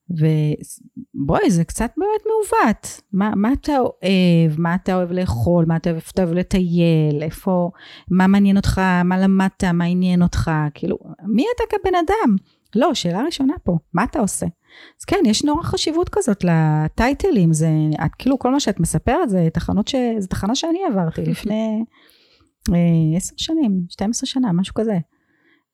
ובואי, 0.09 1.51
זה 1.51 1.63
קצת 1.63 1.91
באמת 1.97 2.21
מעוות. 2.25 3.01
מה, 3.13 3.31
מה 3.35 3.53
אתה 3.53 3.77
אוהב? 3.77 4.59
מה 4.59 4.75
אתה 4.75 4.95
אוהב 4.95 5.11
לאכול? 5.11 5.65
מה 5.65 5.75
אתה 5.75 5.91
אוהב, 5.91 6.01
אתה 6.13 6.23
אוהב 6.23 6.33
לטייל? 6.33 7.21
איפה, 7.21 7.71
מה 8.11 8.27
מעניין 8.27 8.57
אותך? 8.57 8.81
מה 9.03 9.19
למדת? 9.19 9.63
מה 9.63 9.85
עניין 9.85 10.21
אותך? 10.21 10.51
כאילו, 10.73 10.97
מי 11.27 11.45
אתה 11.55 11.63
כבן 11.77 11.95
אדם? 11.95 12.35
לא, 12.75 12.93
שאלה 12.93 13.21
ראשונה 13.21 13.53
פה, 13.63 13.77
מה 13.93 14.03
אתה 14.03 14.19
עושה? 14.19 14.45
אז 14.99 15.05
כן, 15.05 15.17
יש 15.25 15.43
נורא 15.43 15.63
חשיבות 15.63 16.09
כזאת 16.09 16.43
לטייטלים, 16.43 17.53
זה, 17.53 17.69
את, 18.05 18.11
כאילו 18.17 18.39
כל 18.39 18.51
מה 18.51 18.59
שאת 18.59 18.79
מספרת 18.79 19.29
זה 19.29 19.47
תחנות 19.53 19.87
ש... 19.87 19.95
זה 20.17 20.27
תחנה 20.27 20.55
שאני 20.55 20.79
עברתי 20.89 21.21
לפני 21.31 21.83
אה, 22.69 23.17
עשר 23.17 23.33
שנים, 23.37 23.81
12 23.89 24.27
שנה, 24.27 24.51
משהו 24.51 24.73
כזה. 24.73 24.97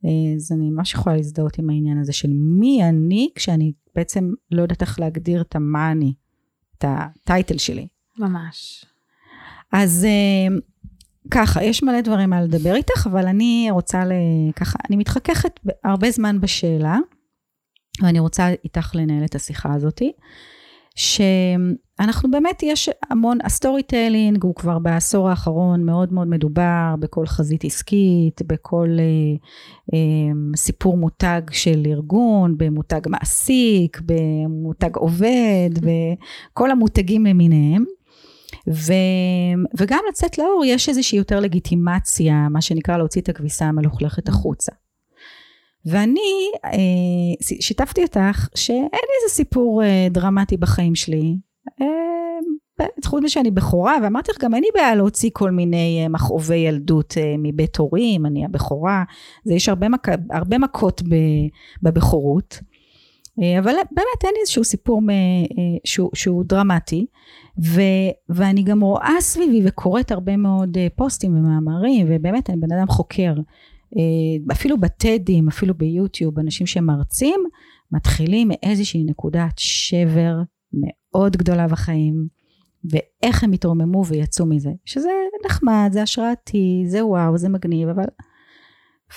אה, 0.05 0.35
אז 0.35 0.51
אני 0.51 0.69
ממש 0.69 0.93
יכולה 0.93 1.15
להזדהות 1.15 1.59
עם 1.59 1.69
העניין 1.69 1.99
הזה 1.99 2.13
של 2.13 2.29
מי 2.33 2.83
אני, 2.83 3.29
כשאני 3.35 3.73
בעצם 3.95 4.29
לא 4.51 4.61
יודעת 4.61 4.81
איך 4.81 4.99
להגדיר 4.99 5.41
את 5.41 5.55
המה 5.55 5.91
אני, 5.91 6.13
את 6.77 6.85
הטייטל 6.87 7.57
שלי. 7.57 7.87
ממש. 8.17 8.85
אז 9.71 10.05
אה, 10.05 10.55
ככה, 11.31 11.63
יש 11.63 11.83
מלא 11.83 12.01
דברים 12.01 12.33
על 12.33 12.43
לדבר 12.43 12.75
איתך, 12.75 13.07
אבל 13.11 13.27
אני 13.27 13.67
רוצה 13.71 14.05
ל... 14.05 14.11
ככה, 14.55 14.79
אני 14.89 14.97
מתחככת 14.97 15.59
הרבה 15.83 16.11
זמן 16.11 16.41
בשאלה, 16.41 16.97
ואני 18.01 18.19
רוצה 18.19 18.49
איתך 18.63 18.91
לנהל 18.95 19.25
את 19.25 19.35
השיחה 19.35 19.73
הזאתי, 19.73 20.11
שאנחנו 20.95 22.31
באמת, 22.31 22.63
יש 22.63 22.89
המון, 23.09 23.37
ה 23.43 23.83
storytelling 23.83 24.43
הוא 24.43 24.55
כבר 24.55 24.79
בעשור 24.79 25.29
האחרון 25.29 25.83
מאוד 25.85 26.13
מאוד 26.13 26.27
מדובר 26.27 26.95
בכל 26.99 27.25
חזית 27.25 27.63
עסקית, 27.63 28.41
בכל 28.47 28.89
אה, 28.99 29.05
אה, 29.93 30.33
סיפור 30.55 30.97
מותג 30.97 31.41
של 31.51 31.83
ארגון, 31.85 32.57
במותג 32.57 33.01
מעסיק, 33.07 34.01
במותג 34.05 34.95
עובד, 34.95 35.69
בכל 35.85 36.71
המותגים 36.71 37.25
למיניהם. 37.25 37.85
ו, 38.67 38.93
וגם 39.77 39.99
לצאת 40.09 40.37
לאור 40.37 40.63
יש 40.65 40.89
איזושהי 40.89 41.17
יותר 41.17 41.39
לגיטימציה, 41.39 42.49
מה 42.49 42.61
שנקרא 42.61 42.97
להוציא 42.97 43.21
את 43.21 43.29
הכביסה 43.29 43.65
המלוכלכת 43.65 44.27
החוצה. 44.27 44.71
ואני 45.85 46.51
אה, 46.65 47.51
שיתפתי 47.61 48.03
אותך 48.03 48.49
שאין 48.55 48.81
לי 48.81 49.23
איזה 49.23 49.35
סיפור 49.35 49.83
אה, 49.83 50.07
דרמטי 50.11 50.57
בחיים 50.57 50.95
שלי. 50.95 51.37
אה, 51.81 51.85
חוץ 53.05 53.19
מזה 53.23 53.29
שאני 53.29 53.51
בכורה, 53.51 53.95
ואמרתי 54.03 54.31
לך, 54.31 54.43
גם 54.43 54.55
אין 54.55 54.63
לי 54.63 54.69
בעיה 54.73 54.95
להוציא 54.95 55.29
כל 55.33 55.51
מיני 55.51 56.07
מכאובי 56.09 56.55
ילדות 56.55 57.13
מבית 57.37 57.77
הורים, 57.77 58.25
אני 58.25 58.45
הבכורה, 58.45 59.03
זה 59.43 59.53
יש 59.53 59.69
הרבה, 59.69 59.89
מק, 59.89 60.07
הרבה 60.31 60.57
מכות 60.57 61.01
בבכורות. 61.83 62.59
אה, 63.41 63.59
אבל 63.59 63.71
באמת 63.91 64.23
אין 64.23 64.31
לי 64.33 64.39
איזשהו 64.41 64.63
סיפור 64.63 65.01
אה, 65.09 65.15
שהוא, 65.83 66.09
שהוא 66.13 66.43
דרמטי. 66.43 67.05
ו, 67.63 67.81
ואני 68.29 68.63
גם 68.63 68.81
רואה 68.81 69.13
סביבי 69.19 69.61
וקוראת 69.65 70.11
הרבה 70.11 70.37
מאוד 70.37 70.77
אה, 70.77 70.87
פוסטים 70.95 71.37
ומאמרים, 71.37 72.07
ובאמת 72.09 72.49
אני 72.49 72.57
בן 72.57 72.71
אדם 72.71 72.87
חוקר. 72.87 73.33
אפילו 74.51 74.77
בטדים, 74.77 75.47
אפילו 75.47 75.73
ביוטיוב, 75.73 76.39
אנשים 76.39 76.67
שמרצים, 76.67 77.39
מתחילים 77.91 78.47
מאיזושהי 78.51 79.03
נקודת 79.03 79.53
שבר 79.57 80.41
מאוד 80.73 81.37
גדולה 81.37 81.67
בחיים, 81.67 82.27
ואיך 82.85 83.43
הם 83.43 83.51
התרוממו 83.51 84.05
ויצאו 84.05 84.45
מזה. 84.45 84.69
שזה 84.85 85.09
נחמד, 85.45 85.89
זה 85.91 86.01
השראתי, 86.01 86.83
זה 86.87 87.05
וואו, 87.05 87.37
זה 87.37 87.49
מגניב, 87.49 87.89
אבל 87.89 88.05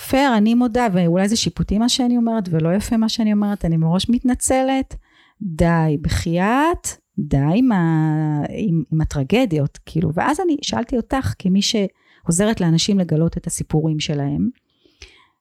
פייר, 0.06 0.36
אני 0.36 0.54
מודה, 0.54 0.86
ואולי 0.92 1.28
זה 1.28 1.36
שיפוטי 1.36 1.78
מה 1.78 1.88
שאני 1.88 2.16
אומרת, 2.16 2.48
ולא 2.50 2.74
יפה 2.74 2.96
מה 2.96 3.08
שאני 3.08 3.32
אומרת, 3.32 3.64
אני 3.64 3.76
מראש 3.76 4.10
מתנצלת. 4.10 4.94
די, 5.42 5.96
בחייאת, 6.00 6.88
די 7.18 7.36
עם, 7.54 7.72
ה, 7.72 8.42
עם, 8.48 8.82
עם 8.92 9.00
הטרגדיות, 9.00 9.78
כאילו. 9.86 10.10
ואז 10.14 10.40
אני 10.40 10.56
שאלתי 10.62 10.96
אותך, 10.96 11.34
כמי 11.38 11.60
שעוזרת 11.62 12.60
לאנשים 12.60 12.98
לגלות 12.98 13.36
את 13.36 13.46
הסיפורים 13.46 14.00
שלהם, 14.00 14.48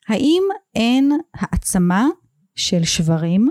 האם 0.07 0.43
אין 0.75 1.11
העצמה 1.33 2.07
של 2.55 2.83
שברים? 2.83 3.49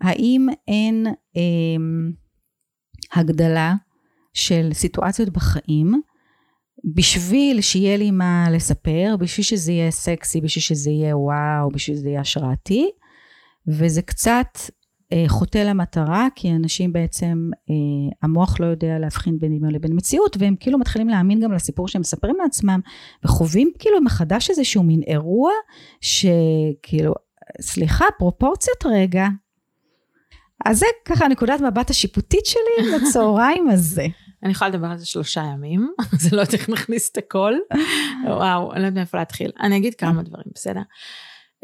האם 0.00 0.48
אין 0.68 1.06
אה, 1.36 1.42
הגדלה 3.12 3.74
של 4.32 4.68
סיטואציות 4.72 5.28
בחיים 5.28 6.02
בשביל 6.84 7.60
שיהיה 7.60 7.96
לי 7.96 8.10
מה 8.10 8.46
לספר, 8.50 9.16
בשביל 9.18 9.44
שזה 9.44 9.72
יהיה 9.72 9.90
סקסי, 9.90 10.40
בשביל 10.40 10.62
שזה 10.62 10.90
יהיה 10.90 11.16
וואו, 11.16 11.70
בשביל 11.70 11.96
שזה 11.96 12.08
יהיה 12.08 12.20
השראתי, 12.20 12.90
וזה 13.68 14.02
קצת 14.02 14.58
אה, 15.12 15.24
חוטא 15.28 15.58
למטרה, 15.58 16.28
כי 16.34 16.50
אנשים 16.50 16.92
בעצם, 16.92 17.50
אה, 17.70 18.16
המוח 18.22 18.60
לא 18.60 18.66
יודע 18.66 18.98
להבחין 18.98 19.38
בין 19.38 19.56
דמיון 19.56 19.74
לבין 19.74 19.92
מציאות, 19.94 20.36
והם 20.40 20.56
כאילו 20.60 20.78
מתחילים 20.78 21.08
להאמין 21.08 21.40
גם 21.40 21.52
לסיפור 21.52 21.88
שהם 21.88 22.00
מספרים 22.00 22.36
לעצמם, 22.42 22.80
וחווים 23.24 23.70
כאילו 23.78 24.00
מחדש 24.00 24.50
איזשהו 24.50 24.82
מין 24.82 25.00
אירוע, 25.06 25.50
שכאילו, 26.00 27.14
סליחה, 27.60 28.04
פרופורציות 28.18 28.86
רגע. 28.86 29.26
אז 30.64 30.78
זה 30.78 30.86
ככה 31.04 31.28
נקודת 31.28 31.60
מבט 31.60 31.90
השיפוטית 31.90 32.46
שלי 32.46 32.86
לצהריים 32.96 33.68
הזה. 33.68 34.06
אני 34.44 34.52
יכולה 34.52 34.70
לדבר 34.70 34.86
על 34.86 34.96
זה 34.96 35.06
שלושה 35.06 35.42
ימים, 35.42 35.92
זה 36.22 36.36
לא 36.36 36.40
יודעת 36.40 36.54
איך 36.54 36.68
נכניס 36.68 37.10
את 37.10 37.18
הכל. 37.18 37.54
וואו, 38.24 38.72
אני 38.72 38.80
לא 38.80 38.86
יודעת 38.86 38.94
מאיפה 38.98 39.18
להתחיל. 39.18 39.50
אני 39.60 39.76
אגיד 39.76 39.94
כמה 39.94 40.22
דברים, 40.22 40.46
בסדר? 40.54 40.82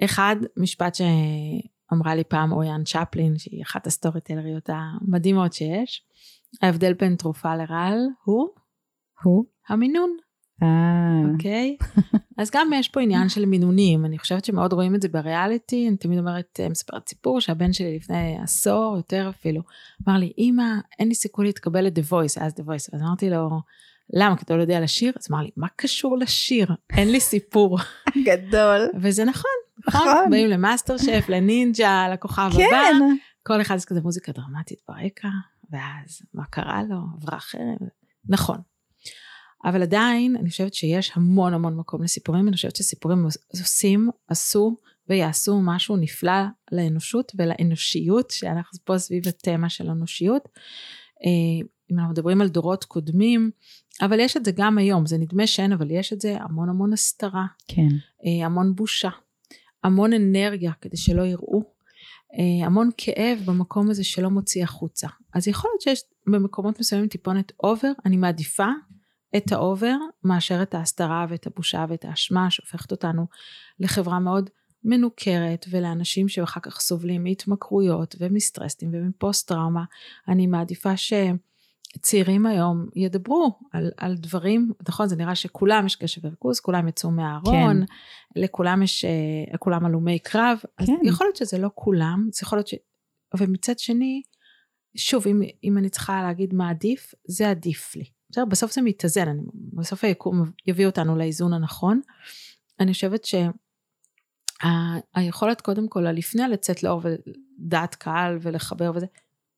אחד, 0.05 0.37
משפט 0.57 0.95
שאמרה 0.95 2.15
לי 2.15 2.25
פעם 2.25 2.53
אוריאן 2.53 2.85
צ'פלין, 2.85 3.39
שהיא 3.39 3.63
אחת 3.63 3.87
הסטורי 3.87 4.21
טלריות 4.21 4.71
המדהימות 4.73 5.53
שיש, 5.53 6.03
ההבדל 6.63 6.93
בין 6.93 7.17
תרופה 7.17 7.57
לרעל 7.57 7.99
הוא? 8.25 8.49
הוא? 9.23 9.45
המינון. 9.69 10.17
אה, 10.63 11.33
אוקיי? 11.33 11.77
אז 12.39 12.51
גם 12.55 12.71
יש 12.75 12.89
פה 12.89 13.01
עניין 13.01 13.29
של 13.29 13.45
מינונים, 13.45 14.05
אני 14.05 14.19
חושבת 14.19 14.45
שמאוד 14.45 14.73
רואים 14.73 14.95
את 14.95 15.03
זה 15.03 15.09
בריאליטי, 15.09 15.89
אני 15.89 15.97
תמיד 15.97 16.19
אומרת, 16.19 16.61
אה, 16.63 16.69
מספרת 16.69 17.09
סיפור 17.09 17.41
שהבן 17.41 17.73
שלי 17.73 17.97
לפני 17.97 18.39
עשור, 18.43 18.97
יותר 18.97 19.31
אפילו, 19.31 19.63
אמר 20.09 20.19
לי, 20.19 20.33
אמא, 20.39 20.63
אין 20.99 21.09
לי 21.09 21.15
סיכוי 21.15 21.47
להתקבל 21.47 21.85
ל-The 21.85 22.13
Voice, 22.13 22.41
אז 22.41 22.53
The 22.53 22.63
Voice, 22.63 22.95
אז 22.95 23.03
אמרתי 23.03 23.31
לו, 23.31 23.61
למה? 24.13 24.37
כי 24.37 24.45
אתה 24.45 24.57
לא 24.57 24.63
יודע 24.63 24.81
לשיר? 24.81 25.13
אז 25.21 25.27
אמר 25.31 25.43
לי, 25.43 25.51
מה 25.57 25.67
קשור 25.77 26.19
לשיר? 26.19 26.69
אין 26.97 27.13
לי 27.13 27.21
סיפור. 27.21 27.79
גדול. 28.27 28.89
וזה 29.01 29.25
נכון, 29.25 29.51
נכון? 29.89 30.09
נכון. 30.09 30.31
באים 30.31 30.49
למאסטר 30.49 30.97
שף, 30.97 31.25
לנינג'ה, 31.29 32.09
לכוכב 32.13 32.51
הבא, 32.55 32.61
כן. 32.71 32.95
כל 33.43 33.61
אחד 33.61 33.77
זה 33.77 33.87
כזה 33.87 34.01
מוזיקה 34.01 34.33
דרמטית 34.33 34.79
ברקע, 34.89 35.29
ואז 35.71 36.23
מה 36.35 36.45
קרה 36.51 36.83
לו? 36.89 36.97
עברה 37.17 37.41
חרם. 37.41 37.77
נכון. 38.29 38.59
אבל 39.65 39.83
עדיין 39.83 40.37
אני 40.37 40.51
חושבת 40.51 40.75
שיש 40.75 41.13
המון 41.15 41.55
המון 41.55 41.77
מקום 41.77 42.03
לסיפורים, 42.03 42.49
אני 42.49 42.57
חושבת 42.57 42.77
שסיפורים 42.77 43.27
עושים, 43.53 44.09
עשו 44.29 44.77
ויעשו 45.09 45.61
משהו 45.63 45.97
נפלא 45.97 46.43
לאנושות 46.73 47.33
ולאנושיות, 47.39 48.31
שאנחנו 48.31 48.79
פה 48.85 48.99
סביב 48.99 49.29
התמה 49.29 49.69
של 49.69 49.91
אנושיות. 49.91 50.49
אה, 51.25 51.67
אם 51.93 51.99
אנחנו 51.99 52.13
מדברים 52.13 52.41
על 52.41 52.49
דורות 52.49 52.85
קודמים, 52.85 53.51
אבל 54.01 54.21
יש 54.21 54.37
את 54.37 54.45
זה 54.45 54.53
גם 54.55 54.79
היום, 54.79 55.07
זה 55.07 55.19
נדמה 55.19 55.47
שאין, 55.47 55.73
אבל 55.73 55.91
יש 55.91 56.13
את 56.13 56.21
זה 56.21 56.37
המון 56.41 56.69
המון 56.69 56.93
הסתרה. 56.93 57.47
כן. 57.69 57.89
אה, 58.27 58.47
המון 58.47 58.75
בושה, 58.75 59.11
המון 59.85 60.13
אנרגיה 60.13 60.73
כדי 60.81 60.97
שלא 60.97 61.23
יראו, 61.23 61.63
אה, 62.39 62.67
המון 62.67 62.91
כאב 62.97 63.39
במקום 63.45 63.91
הזה 63.91 64.05
שלא 64.05 64.31
מוציא 64.31 64.65
החוצה. 64.65 65.09
אז 65.35 65.49
יכול 65.49 65.71
להיות 65.71 65.81
שיש 65.81 66.03
במקומות 66.27 66.81
מסוימים 66.81 67.09
טיפונת 67.09 67.53
over, 67.63 67.93
אני 68.07 68.17
מעדיפה 68.17 68.69
את 69.37 69.53
ה 69.53 69.62
over 69.62 69.97
מאשר 70.25 70.63
את 70.63 70.75
ההסתרה 70.75 71.27
ואת 71.29 71.47
הבושה 71.47 71.85
ואת 71.89 72.05
האשמה 72.05 72.51
שהופכת 72.51 72.91
אותנו 72.91 73.27
לחברה 73.81 74.19
מאוד 74.19 74.51
מנוכרת 74.85 75.67
ולאנשים 75.71 76.29
שאחר 76.29 76.61
כך 76.61 76.81
סובלים 76.81 77.25
מהתמכרויות 77.25 78.17
ומסטרסים 78.19 78.91
ומפוסט 78.93 79.49
טראומה. 79.49 79.85
אני 80.29 80.47
מעדיפה 80.47 80.93
שצעירים 80.97 82.47
היום 82.47 82.87
ידברו 82.97 83.59
על, 83.73 83.91
על 83.97 84.17
דברים, 84.17 84.73
נכון 84.89 85.09
זה 85.09 85.17
נראה 85.17 85.35
שכולם 85.35 85.87
יש 85.87 85.97
קשב 85.97 86.25
וריכוז, 86.25 86.61
כולם 86.61 86.89
יצאו 86.89 87.11
מהארון, 87.11 87.87
כן. 87.87 88.41
לכולם 88.43 88.83
יש, 88.83 89.05
אה, 89.05 89.59
כולם 89.59 89.87
הלומי 89.87 90.19
קרב, 90.19 90.59
כן. 90.77 90.83
אז 90.83 90.89
יכול 91.03 91.27
להיות 91.27 91.37
שזה 91.37 91.59
לא 91.59 91.71
כולם, 91.75 92.29
זה 92.33 92.41
יכול 92.43 92.59
להיות 92.59 92.69
ש... 92.69 92.75
ומצד 93.39 93.79
שני, 93.79 94.23
שוב 94.97 95.27
אם, 95.27 95.43
אם 95.65 95.79
אני 95.79 95.89
צריכה 95.89 96.23
להגיד 96.23 96.55
מה 96.55 96.71
עדיף, 96.71 97.15
זה 97.29 97.51
עדיף 97.51 97.97
לי. 97.97 98.05
בסדר, 98.31 98.45
בסוף 98.45 98.73
זה 98.73 98.83
מתאזן, 98.83 99.29
אני, 99.29 99.43
בסוף 99.55 100.05
היקום 100.05 100.51
יביא 100.67 100.87
אותנו 100.87 101.17
לאיזון 101.17 101.53
הנכון. 101.53 102.01
אני 102.81 102.93
חושבת 102.93 103.27
שהיכולת 105.15 105.61
קודם 105.61 105.89
כל, 105.89 106.01
לפני 106.01 106.43
לצאת 106.49 106.83
לאור 106.83 107.03
ודעת 107.05 107.95
קהל 107.95 108.39
ולחבר 108.41 108.91
וזה, 108.95 109.07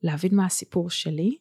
להבין 0.02 0.34
מה 0.34 0.46
הסיפור 0.46 0.90
שלי, 0.90 1.36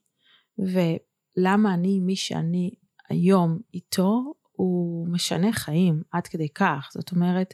ולמה 0.57 1.73
אני, 1.73 1.99
מי 1.99 2.15
שאני 2.15 2.71
היום 3.09 3.59
איתו, 3.73 4.33
הוא 4.51 5.07
משנה 5.07 5.53
חיים 5.53 6.01
עד 6.11 6.27
כדי 6.27 6.49
כך. 6.49 6.89
זאת 6.93 7.11
אומרת, 7.11 7.53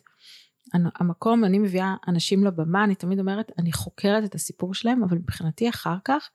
המקום, 0.74 1.46
אני 1.46 1.60
מביאה 1.60 1.96
אנשים 2.08 2.44
לבמה, 2.44 2.84
אני 2.84 2.96
תמיד 2.96 3.20
אומרת, 3.20 3.52
אני 3.58 3.72
חוקרת 3.72 4.24
את 4.24 4.36
הסיפור 4.36 4.74
שלהם, 4.74 5.04
אבל 5.04 5.18
מבחינתי 5.18 5.70
אחר 5.70 5.96
כך, 6.06 6.30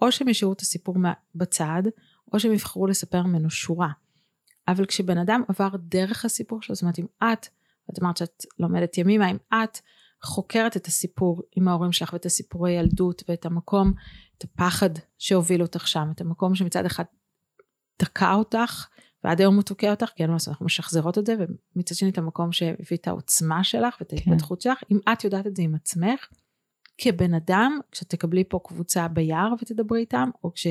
או 0.00 0.12
שהם 0.12 0.28
ישאירו 0.28 0.52
את 0.52 0.60
הסיפור 0.60 0.96
בצד, 1.34 1.82
או 2.32 2.40
שהם 2.40 2.52
יבחרו 2.52 2.86
לספר 2.86 3.22
ממנו 3.22 3.50
שורה. 3.50 3.88
אבל 4.68 4.86
כשבן 4.86 5.18
אדם 5.18 5.42
עבר 5.48 5.68
דרך 5.78 6.24
הסיפור 6.24 6.62
שלו, 6.62 6.74
זאת 6.74 6.82
אומרת 6.82 6.98
אם 6.98 7.06
את, 7.24 7.46
את 7.90 8.02
אמרת 8.02 8.16
שאת 8.16 8.46
לומדת 8.58 8.98
ימימה, 8.98 9.30
אם 9.30 9.36
את 9.54 9.78
חוקרת 10.22 10.76
את 10.76 10.86
הסיפור 10.86 11.42
עם 11.56 11.68
ההורים 11.68 11.92
שלך 11.92 12.12
ואת 12.12 12.26
הסיפורי 12.26 12.72
ילדות 12.72 13.22
ואת 13.28 13.46
המקום, 13.46 13.92
את 14.38 14.44
הפחד 14.44 14.90
שהוביל 15.18 15.62
אותך 15.62 15.88
שם, 15.88 16.08
את 16.14 16.20
המקום 16.20 16.54
שמצד 16.54 16.86
אחד 16.86 17.04
תקע 17.96 18.34
אותך 18.34 18.86
ועד 19.24 19.40
היום 19.40 19.54
הוא 19.54 19.62
תוקע 19.62 19.90
אותך, 19.90 20.10
כי 20.16 20.22
אין 20.22 20.30
מה 20.30 20.34
לעשות, 20.34 20.48
אנחנו 20.48 20.66
משחזרות 20.66 21.18
את 21.18 21.26
זה, 21.26 21.34
ומצד 21.76 21.94
שני 21.94 22.10
את 22.10 22.18
המקום 22.18 22.52
שהביא 22.52 22.98
את 22.98 23.08
העוצמה 23.08 23.64
שלך 23.64 23.96
ואת 24.00 24.10
כן. 24.10 24.16
ההתפתחות 24.16 24.62
כן. 24.62 24.70
שלך, 24.70 24.82
אם 24.90 24.98
את 25.12 25.24
יודעת 25.24 25.46
את 25.46 25.56
זה 25.56 25.62
עם 25.62 25.74
עצמך, 25.74 26.26
כבן 26.98 27.34
אדם, 27.34 27.78
כשתקבלי 27.92 28.44
פה 28.48 28.60
קבוצה 28.64 29.08
ביער 29.08 29.52
ותדברי 29.60 30.00
איתם, 30.00 30.30
או 30.44 30.52
כש... 30.52 30.66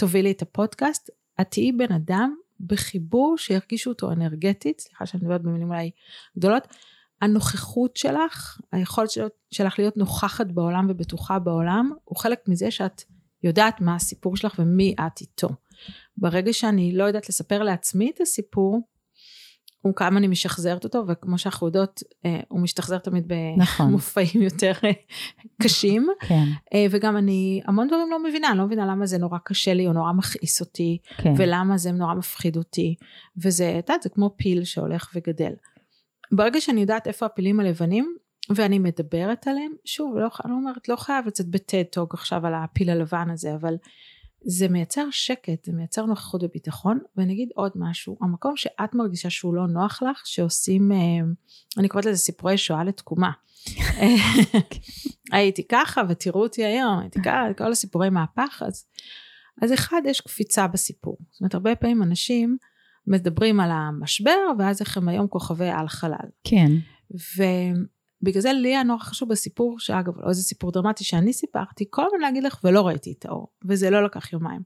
תובילי 0.00 0.30
את 0.30 0.42
הפודקאסט, 0.42 1.10
את 1.40 1.50
תהיי 1.50 1.72
בן 1.72 1.92
אדם 1.92 2.34
בחיבור 2.60 3.38
שירגישו 3.38 3.90
אותו 3.90 4.12
אנרגטית, 4.12 4.80
סליחה 4.80 5.06
שאני 5.06 5.22
מדברת 5.22 5.42
במילים 5.42 5.68
אולי 5.68 5.90
גדולות, 6.38 6.68
הנוכחות 7.20 7.96
שלך, 7.96 8.60
היכולת 8.72 9.10
שלך 9.50 9.78
להיות 9.78 9.96
נוכחת 9.96 10.46
בעולם 10.46 10.86
ובטוחה 10.90 11.38
בעולם, 11.38 11.90
הוא 12.04 12.16
חלק 12.16 12.48
מזה 12.48 12.70
שאת 12.70 13.02
יודעת 13.42 13.80
מה 13.80 13.94
הסיפור 13.94 14.36
שלך 14.36 14.54
ומי 14.58 14.94
את 15.06 15.20
איתו. 15.20 15.48
ברגע 16.16 16.52
שאני 16.52 16.92
לא 16.92 17.04
יודעת 17.04 17.28
לספר 17.28 17.62
לעצמי 17.62 18.10
את 18.14 18.20
הסיפור, 18.20 18.80
הוא 19.82 19.94
כמה 19.94 20.18
אני 20.18 20.28
משחזרת 20.28 20.84
אותו, 20.84 21.04
וכמו 21.08 21.38
שאנחנו 21.38 21.66
יודעות, 21.66 22.02
אה, 22.24 22.40
הוא 22.48 22.60
משתחזר 22.60 22.98
תמיד 22.98 23.32
נכון. 23.56 23.88
במופעים 23.88 24.28
נכון. 24.28 24.42
יותר 24.42 24.72
אה, 24.84 24.90
קשים. 25.62 26.08
כן. 26.20 26.44
אה, 26.74 26.86
וגם 26.90 27.16
אני 27.16 27.60
המון 27.66 27.88
דברים 27.88 28.10
לא 28.10 28.24
מבינה, 28.24 28.50
אני 28.50 28.58
לא 28.58 28.66
מבינה 28.66 28.86
למה 28.86 29.06
זה 29.06 29.18
נורא 29.18 29.38
קשה 29.44 29.74
לי, 29.74 29.86
או 29.86 29.92
נורא 29.92 30.12
מכעיס 30.12 30.60
אותי, 30.60 30.98
כן. 31.16 31.34
ולמה 31.36 31.78
זה 31.78 31.92
נורא 31.92 32.14
מפחיד 32.14 32.56
אותי. 32.56 32.94
וזה, 33.42 33.76
את 33.78 33.88
יודעת, 33.88 34.02
זה 34.02 34.08
כמו 34.08 34.34
פיל 34.36 34.64
שהולך 34.64 35.10
וגדל. 35.14 35.52
ברגע 36.32 36.60
שאני 36.60 36.80
יודעת 36.80 37.06
איפה 37.06 37.26
הפילים 37.26 37.60
הלבנים, 37.60 38.16
ואני 38.50 38.78
מדברת 38.78 39.46
עליהם, 39.46 39.72
שוב, 39.84 40.16
לא, 40.16 40.28
אני 40.44 40.52
לא 40.52 40.56
אומרת, 40.56 40.88
לא 40.88 40.96
חייב 40.96 41.26
לצאת 41.26 41.46
בטד-טוק 41.46 42.14
עכשיו 42.14 42.46
על 42.46 42.54
הפיל 42.54 42.90
הלבן 42.90 43.30
הזה, 43.30 43.54
אבל 43.54 43.74
זה 44.44 44.68
מייצר 44.68 45.06
שקט, 45.10 45.64
זה 45.64 45.72
מייצר 45.72 46.04
נוכחות 46.04 46.42
וביטחון, 46.42 46.98
ואני 47.16 47.32
אגיד 47.32 47.48
עוד 47.54 47.72
משהו, 47.74 48.16
המקום 48.20 48.56
שאת 48.56 48.94
מרגישה 48.94 49.30
שהוא 49.30 49.54
לא 49.54 49.66
נוח 49.66 50.02
לך, 50.02 50.22
שעושים, 50.24 50.92
אה, 50.92 50.96
אני 51.78 51.88
קוראת 51.88 52.04
לזה 52.04 52.18
סיפורי 52.18 52.58
שואה 52.58 52.84
לתקומה. 52.84 53.30
הייתי 55.32 55.68
ככה 55.68 56.02
ותראו 56.08 56.42
אותי 56.42 56.64
היום, 56.64 56.98
הייתי 56.98 57.22
ככה, 57.22 57.54
כל 57.58 57.72
הסיפורי 57.72 58.10
מהפך, 58.10 58.62
אז, 58.66 58.84
אז 59.62 59.72
אחד, 59.72 60.02
יש 60.04 60.20
קפיצה 60.20 60.66
בסיפור. 60.66 61.16
זאת 61.30 61.40
אומרת, 61.40 61.54
הרבה 61.54 61.74
פעמים 61.74 62.02
אנשים 62.02 62.56
מדברים 63.06 63.60
על 63.60 63.70
המשבר, 63.72 64.38
ואז 64.58 64.80
איך 64.80 64.96
הם 64.96 65.08
היום 65.08 65.28
כוכבי 65.28 65.68
על 65.68 65.88
חלל. 65.88 66.28
כן. 66.44 66.72
ו... 67.14 67.42
בגלל 68.22 68.42
זה 68.42 68.52
לי 68.52 68.68
היה 68.68 68.82
נורא 68.82 68.98
חשוב 68.98 69.28
בסיפור, 69.28 69.78
שאגב, 69.78 70.20
לא 70.20 70.28
איזה 70.28 70.42
סיפור 70.42 70.72
דרמטי 70.72 71.04
שאני 71.04 71.32
סיפרתי, 71.32 71.84
כל 71.90 72.02
הזמן 72.06 72.20
להגיד 72.20 72.44
לך, 72.44 72.60
ולא 72.64 72.86
ראיתי 72.86 73.14
את 73.18 73.26
האור, 73.26 73.48
וזה 73.64 73.90
לא 73.90 74.04
לקח 74.04 74.32
יומיים. 74.32 74.60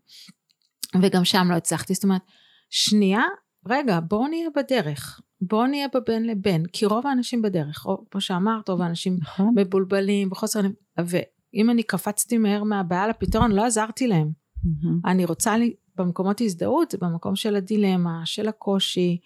וגם 1.02 1.24
שם 1.24 1.46
לא 1.50 1.56
הצלחתי, 1.56 1.94
זאת 1.94 2.04
אומרת, 2.04 2.22
שנייה, 2.70 3.22
רגע, 3.68 4.00
בואו 4.00 4.28
נהיה 4.28 4.48
בדרך, 4.56 5.20
בואו 5.40 5.66
נהיה 5.66 5.86
בבין 5.94 6.26
לבין, 6.26 6.66
כי 6.66 6.86
רוב 6.86 7.06
האנשים 7.06 7.42
בדרך, 7.42 7.86
או, 7.86 8.04
כמו 8.10 8.20
שאמרת, 8.20 8.68
רוב 8.68 8.82
האנשים 8.82 9.16
נכון. 9.20 9.54
מבולבלים, 9.56 10.30
בחוסר, 10.30 10.60
ואם 10.98 11.70
אני 11.70 11.82
קפצתי 11.82 12.38
מהר 12.38 12.64
מהבעיה 12.64 13.08
לפתרון, 13.08 13.52
לא 13.52 13.64
עזרתי 13.64 14.06
להם. 14.06 14.30
Mm-hmm. 14.56 15.10
אני 15.10 15.24
רוצה 15.24 15.56
לי, 15.56 15.74
במקומות 15.96 16.40
הזדהות, 16.40 16.90
זה 16.90 16.98
במקום 17.00 17.36
של 17.36 17.56
הדילמה, 17.56 18.20
של 18.24 18.48
הקושי, 18.48 19.18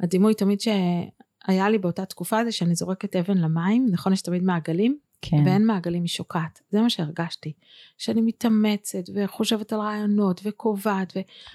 הדימוי 0.00 0.34
תמיד 0.34 0.60
ש... 0.60 0.68
היה 1.46 1.70
לי 1.70 1.78
באותה 1.78 2.04
תקופה 2.04 2.44
זה 2.44 2.52
שאני 2.52 2.74
זורקת 2.74 3.16
אבן 3.16 3.38
למים, 3.38 3.86
נכון 3.90 4.12
יש 4.12 4.22
תמיד 4.22 4.42
מעגלים? 4.42 4.98
כן. 5.22 5.36
ואין 5.46 5.66
מעגלים, 5.66 6.02
היא 6.02 6.08
שוקעת. 6.08 6.60
זה 6.70 6.80
מה 6.80 6.90
שהרגשתי. 6.90 7.52
שאני 7.98 8.20
מתאמצת 8.20 9.04
וחושבת 9.14 9.72
על 9.72 9.80
רעיונות 9.80 10.40
וקובעת 10.44 11.12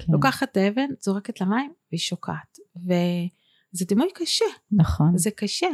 ולוקחת 0.09 0.53
כן. 0.53 0.65
אבן, 0.67 0.87
זורקת 1.01 1.41
למים 1.41 1.71
והיא 1.91 1.99
שוקעת. 1.99 2.57
וזה 2.75 3.85
דימוי 3.85 4.07
קשה. 4.15 4.45
נכון. 4.71 5.17
זה 5.17 5.31
קשה. 5.31 5.67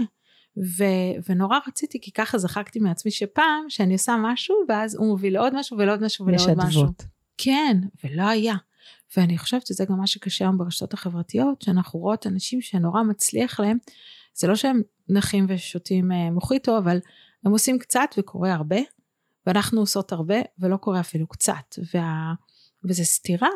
ו- 0.58 1.30
ונורא 1.30 1.58
רציתי, 1.68 2.02
כי 2.02 2.12
ככה 2.12 2.38
זחקתי 2.38 2.80
מעצמי 2.80 3.12
שפעם, 3.12 3.70
שאני 3.70 3.94
עושה 3.94 4.16
משהו, 4.20 4.56
ואז 4.70 4.96
הוא 4.96 5.08
מוביל 5.08 5.34
לעוד 5.34 5.56
משהו 5.56 5.78
ולעוד 5.78 6.04
משהו 6.04 6.26
ולעוד 6.26 6.58
משהו. 6.58 6.86
כן, 7.38 7.78
ולא 8.04 8.24
היה. 8.24 8.56
ואני 9.18 9.38
חושבת 9.38 9.68
שזה 9.68 9.86
גם 9.86 9.98
מה 9.98 10.08
שקשה 10.08 10.46
היום 10.46 10.58
ברשתות 10.58 10.94
החברתיות, 10.94 11.62
שאנחנו 11.62 12.00
רואות 12.00 12.28
אנשים 12.28 12.62
שנורא 12.62 13.04
מצליח 13.04 13.60
להם, 13.60 13.78
זה 14.36 14.48
לא 14.48 14.56
שהם 14.56 14.82
נחים 15.10 15.46
ושותים 15.50 16.12
אה, 16.12 16.32
מוחיטו, 16.32 16.78
אבל 16.78 17.00
הם 17.46 17.52
עושים 17.52 17.80
קצת 17.80 18.10
וקורה 18.18 18.54
הרבה, 18.54 18.78
ואנחנו 19.46 19.80
עושות 19.80 20.12
הרבה 20.12 20.36
ולא 20.60 20.78
קורה 20.78 21.00
אפילו 21.00 21.28
קצת, 21.28 21.76
וה... 21.94 22.34
וזה 22.84 23.04
סתירה 23.04 23.50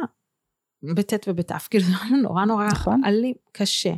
בט' 0.83 1.27
ובת', 1.27 1.51
כאילו 1.69 1.85
זה 1.85 2.15
נורא 2.23 2.45
נורא 2.45 2.67
נכון. 2.67 3.05
אלים, 3.05 3.35
קשה. 3.51 3.93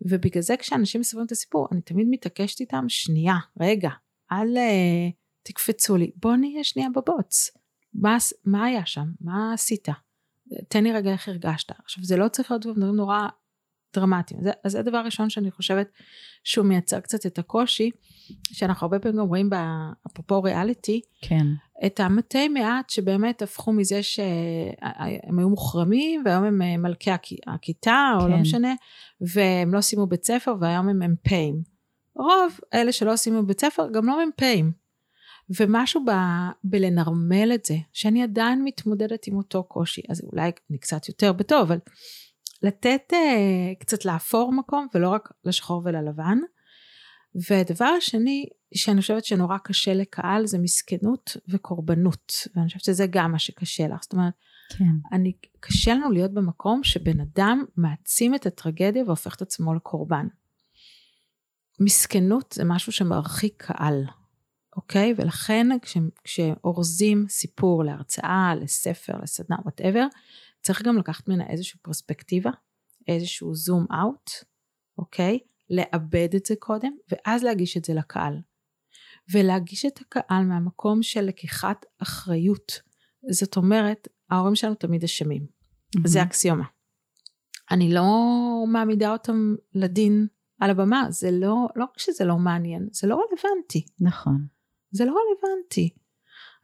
ובגלל 0.00 0.42
זה 0.42 0.56
כשאנשים 0.56 1.00
מספרים 1.00 1.26
את 1.26 1.32
הסיפור, 1.32 1.68
אני 1.72 1.80
תמיד 1.80 2.06
מתעקשת 2.10 2.60
איתם, 2.60 2.84
שנייה, 2.88 3.36
רגע, 3.60 3.90
אל 4.32 4.56
uh, 4.56 5.12
תקפצו 5.42 5.96
לי, 5.96 6.10
בוא 6.16 6.36
נהיה 6.36 6.64
שנייה 6.64 6.88
בבוץ. 6.90 7.50
מה, 7.94 8.16
מה 8.44 8.64
היה 8.64 8.86
שם? 8.86 9.06
מה 9.20 9.52
עשית? 9.54 9.88
תן 10.68 10.84
לי 10.84 10.92
רגע 10.92 11.12
איך 11.12 11.28
הרגשת. 11.28 11.70
עכשיו 11.84 12.04
זה 12.04 12.16
לא 12.16 12.28
צריך 12.28 12.50
להיות 12.50 12.66
דברים 12.66 12.96
נורא 12.96 13.28
דרמטיים. 13.94 14.40
זה, 14.42 14.50
אז 14.64 14.72
זה 14.72 14.78
הדבר 14.78 14.96
הראשון 14.96 15.30
שאני 15.30 15.50
חושבת 15.50 15.88
שהוא 16.44 16.66
מייצר 16.66 17.00
קצת 17.00 17.26
את 17.26 17.38
הקושי, 17.38 17.90
שאנחנו 18.52 18.84
הרבה 18.84 18.98
פעמים 18.98 19.18
גם 19.18 19.26
רואים 19.26 19.50
אפרופו 20.06 20.42
ריאליטי, 20.42 21.00
כן. 21.22 21.46
את 21.86 22.00
המתי 22.00 22.48
מעט 22.48 22.90
שבאמת 22.90 23.42
הפכו 23.42 23.72
מזה 23.72 24.02
שהם 24.02 25.38
היו 25.38 25.48
מוחרמים 25.48 26.22
והיום 26.24 26.44
הם 26.44 26.62
אה, 26.62 26.76
מלכי 26.76 27.10
הכיתה 27.46 28.10
או 28.14 28.18
לא 28.18 28.24
כן. 28.24 28.30
לא 28.30 28.38
משנה, 28.38 28.74
והם 29.20 29.74
לא 29.74 29.80
סיימו 29.80 30.06
בית 30.06 30.24
ספר 30.24 30.54
והיום 30.60 30.88
הם 30.88 31.12
מ"פים. 31.12 31.62
רוב 32.16 32.60
אלה 32.74 32.92
שלא 32.92 33.16
סיימו 33.16 33.42
בית 33.42 33.60
ספר 33.60 33.88
גם 33.92 34.06
לא 34.06 34.26
מ"פים. 34.26 34.85
ומשהו 35.60 36.04
ב, 36.04 36.10
בלנרמל 36.64 37.52
את 37.54 37.64
זה, 37.64 37.76
שאני 37.92 38.22
עדיין 38.22 38.64
מתמודדת 38.64 39.26
עם 39.26 39.36
אותו 39.36 39.64
קושי, 39.64 40.02
אז 40.08 40.22
אולי 40.32 40.50
אני 40.70 40.78
קצת 40.78 41.08
יותר 41.08 41.32
בטוב, 41.32 41.60
אבל 41.60 41.78
לתת 42.62 43.12
uh, 43.12 43.80
קצת 43.80 44.04
לאפור 44.04 44.52
מקום 44.52 44.86
ולא 44.94 45.08
רק 45.08 45.32
לשחור 45.44 45.82
וללבן. 45.84 46.38
והדבר 47.50 47.84
השני, 47.84 48.46
שאני 48.74 49.00
חושבת 49.00 49.24
שנורא 49.24 49.58
קשה 49.58 49.94
לקהל, 49.94 50.46
זה 50.46 50.58
מסכנות 50.58 51.36
וקורבנות. 51.48 52.32
ואני 52.54 52.66
חושבת 52.66 52.84
שזה 52.84 53.06
גם 53.10 53.32
מה 53.32 53.38
שקשה 53.38 53.88
לך. 53.88 54.02
זאת 54.02 54.12
אומרת, 54.12 54.32
כן. 54.78 54.84
אני, 55.12 55.32
קשה 55.60 55.94
לנו 55.94 56.10
להיות 56.10 56.34
במקום 56.34 56.84
שבן 56.84 57.20
אדם 57.20 57.64
מעצים 57.76 58.34
את 58.34 58.46
הטרגדיה 58.46 59.04
והופך 59.04 59.36
את 59.36 59.42
עצמו 59.42 59.74
לקורבן. 59.74 60.26
מסכנות 61.80 62.52
זה 62.52 62.64
משהו 62.64 62.92
שמרחיק 62.92 63.54
קהל, 63.66 64.04
אוקיי? 64.76 65.14
ולכן 65.16 65.66
כש, 65.82 65.96
כשאורזים 66.24 67.26
סיפור 67.28 67.84
להרצאה, 67.84 68.54
לספר, 68.60 69.12
לסדנה, 69.22 69.56
וואטאבר, 69.62 70.06
צריך 70.62 70.82
גם 70.82 70.98
לקחת 70.98 71.28
ממנה 71.28 71.46
איזושהי 71.46 71.80
פרספקטיבה, 71.82 72.50
איזשהו 73.08 73.54
זום 73.54 73.86
אאוט, 73.92 74.30
אוקיי? 74.98 75.38
לאבד 75.70 76.28
את 76.36 76.46
זה 76.46 76.54
קודם, 76.58 76.92
ואז 77.12 77.44
להגיש 77.44 77.76
את 77.76 77.84
זה 77.84 77.94
לקהל. 77.94 78.34
ולהגיש 79.34 79.84
את 79.84 80.00
הקהל 80.00 80.44
מהמקום 80.44 81.02
של 81.02 81.20
לקיחת 81.20 81.86
אחריות. 82.02 82.72
זאת 83.30 83.56
אומרת, 83.56 84.08
ההורים 84.30 84.54
שלנו 84.54 84.74
תמיד 84.74 85.04
אשמים. 85.04 85.46
Mm-hmm. 85.46 86.00
זה 86.08 86.22
אקסיומה. 86.22 86.64
אני 87.70 87.94
לא 87.94 88.04
מעמידה 88.68 89.12
אותם 89.12 89.54
לדין 89.74 90.26
על 90.60 90.70
הבמה, 90.70 91.06
זה 91.10 91.30
לא, 91.30 91.68
לא 91.76 91.84
רק 91.84 91.98
שזה 91.98 92.24
לא 92.24 92.36
מעניין, 92.36 92.88
זה 92.92 93.06
לא 93.06 93.14
רלוונטי. 93.14 93.86
נכון. 94.00 94.46
זה 94.96 95.04
לא 95.04 95.14
רלוונטי. 95.14 95.90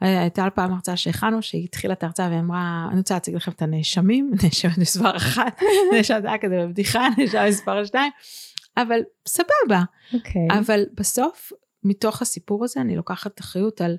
הייתה 0.01 0.49
פעם 0.55 0.73
הרצאה 0.73 0.97
שהכנו, 0.97 1.43
שהיא 1.43 1.65
התחילה 1.65 1.95
את 1.95 2.03
ההרצאה 2.03 2.29
ואמרה, 2.31 2.87
אני 2.91 2.99
רוצה 2.99 3.15
להציג 3.15 3.35
לכם 3.35 3.51
את 3.51 3.63
הנאשמים, 3.63 4.31
נאשמת 4.45 4.79
מספר 4.79 5.17
אחת, 5.17 5.61
נאשמת 5.93 6.25
היה 6.25 6.39
כזה 6.39 6.59
בבדיחה, 6.63 7.09
נאשם 7.19 7.45
מספר 7.49 7.85
שתיים, 7.85 8.13
אבל 8.77 9.01
סבבה. 9.29 9.83
אוקיי. 10.15 10.49
Okay. 10.51 10.59
אבל 10.59 10.85
בסוף, 10.95 11.53
מתוך 11.85 12.23
הסיפור 12.23 12.65
הזה, 12.65 12.81
אני 12.81 12.97
לוקחת 12.97 13.41
אחריות 13.41 13.81
על, 13.81 13.97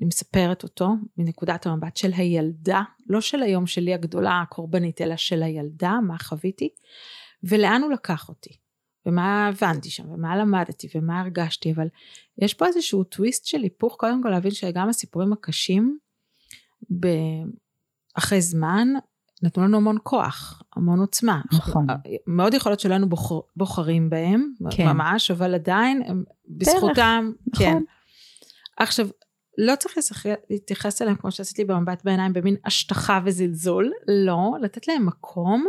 אני 0.00 0.06
מספרת 0.06 0.62
אותו 0.62 0.88
מנקודת 1.16 1.66
המבט 1.66 1.96
של 1.96 2.10
הילדה, 2.12 2.82
לא 3.06 3.20
של 3.20 3.42
היום 3.42 3.66
שלי 3.66 3.94
הגדולה 3.94 4.40
הקורבנית, 4.42 5.00
אלא 5.00 5.16
של 5.16 5.42
הילדה, 5.42 5.92
מה 6.06 6.18
חוויתי, 6.18 6.68
ולאן 7.42 7.82
הוא 7.82 7.92
לקח 7.92 8.28
אותי. 8.28 8.50
ומה 9.08 9.48
הבנתי 9.48 9.90
שם, 9.90 10.10
ומה 10.10 10.36
למדתי, 10.36 10.88
ומה 10.94 11.20
הרגשתי, 11.20 11.72
אבל 11.72 11.86
יש 12.38 12.54
פה 12.54 12.66
איזשהו 12.66 13.04
טוויסט 13.04 13.46
של 13.46 13.62
היפוך, 13.62 13.96
קודם 13.98 14.22
כל 14.22 14.28
להבין 14.28 14.50
שגם 14.50 14.88
הסיפורים 14.88 15.32
הקשים. 15.32 15.98
אחרי 18.14 18.40
זמן, 18.40 18.88
נתנו 19.42 19.64
לנו 19.64 19.76
המון 19.76 19.98
כוח, 20.02 20.62
המון 20.76 21.00
עוצמה. 21.00 21.40
נכון. 21.52 21.86
מאוד 22.26 22.54
יכול 22.54 22.72
להיות 22.72 22.80
שלא 22.80 22.92
היינו 22.92 23.08
בוחר, 23.08 23.40
בוחרים 23.56 24.10
בהם, 24.10 24.52
כן. 24.70 24.86
ממש, 24.86 25.30
אבל 25.30 25.54
עדיין, 25.54 26.02
הם, 26.06 26.24
בזכותם, 26.48 27.30
נכון. 27.46 27.66
כן. 27.66 27.82
עכשיו, 28.76 29.08
לא 29.58 29.76
צריך 29.76 29.94
להתייחס 30.50 31.02
אליהם 31.02 31.16
כמו 31.16 31.30
שעשיתי 31.30 31.64
במבט 31.64 32.04
בעיניים 32.04 32.32
במין 32.32 32.56
השטחה 32.64 33.20
וזלזול, 33.24 33.92
לא, 34.08 34.52
לתת 34.62 34.88
להם 34.88 35.06
מקום, 35.06 35.66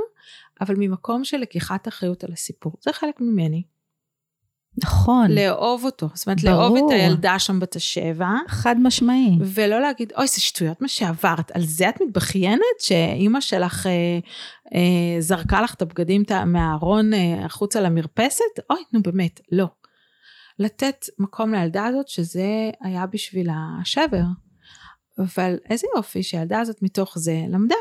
אבל 0.61 0.75
ממקום 0.77 1.23
של 1.23 1.37
לקיחת 1.37 1.87
אחריות 1.87 2.23
על 2.23 2.31
הסיפור. 2.33 2.73
זה 2.81 2.93
חלק 2.93 3.21
ממני. 3.21 3.63
נכון. 4.77 5.31
לאהוב 5.31 5.85
אותו. 5.85 6.09
זאת 6.13 6.27
אומרת, 6.27 6.41
ברור. 6.41 6.57
לאהוב 6.57 6.77
את 6.77 6.91
הילדה 6.91 7.39
שם 7.39 7.59
בת 7.59 7.75
השבע. 7.75 8.29
חד 8.47 8.75
משמעי. 8.79 9.37
ולא 9.45 9.81
להגיד, 9.81 10.13
אוי, 10.17 10.27
זה 10.27 10.41
שטויות 10.41 10.81
מה 10.81 10.87
שעברת, 10.87 11.51
על 11.51 11.61
זה 11.61 11.89
את 11.89 12.01
מתבכיינת? 12.01 12.79
שאימא 12.79 13.41
שלך 13.41 13.87
אה, 13.87 13.91
אה, 14.75 15.21
זרקה 15.21 15.61
לך 15.61 15.73
את 15.73 15.81
הבגדים 15.81 16.23
מהארון 16.45 17.13
אה, 17.13 17.45
החוצה 17.45 17.81
למרפסת? 17.81 18.59
אוי, 18.69 18.79
נו 18.93 19.01
באמת, 19.01 19.41
לא. 19.51 19.65
לתת 20.59 21.05
מקום 21.19 21.53
לילדה 21.53 21.85
הזאת, 21.85 22.07
שזה 22.07 22.47
היה 22.81 23.05
בשביל 23.05 23.49
השבר. 23.81 24.23
אבל 25.19 25.57
איזה 25.69 25.87
יופי 25.95 26.23
שהילדה 26.23 26.59
הזאת 26.59 26.77
מתוך 26.81 27.17
זה 27.17 27.43
למדה. 27.49 27.75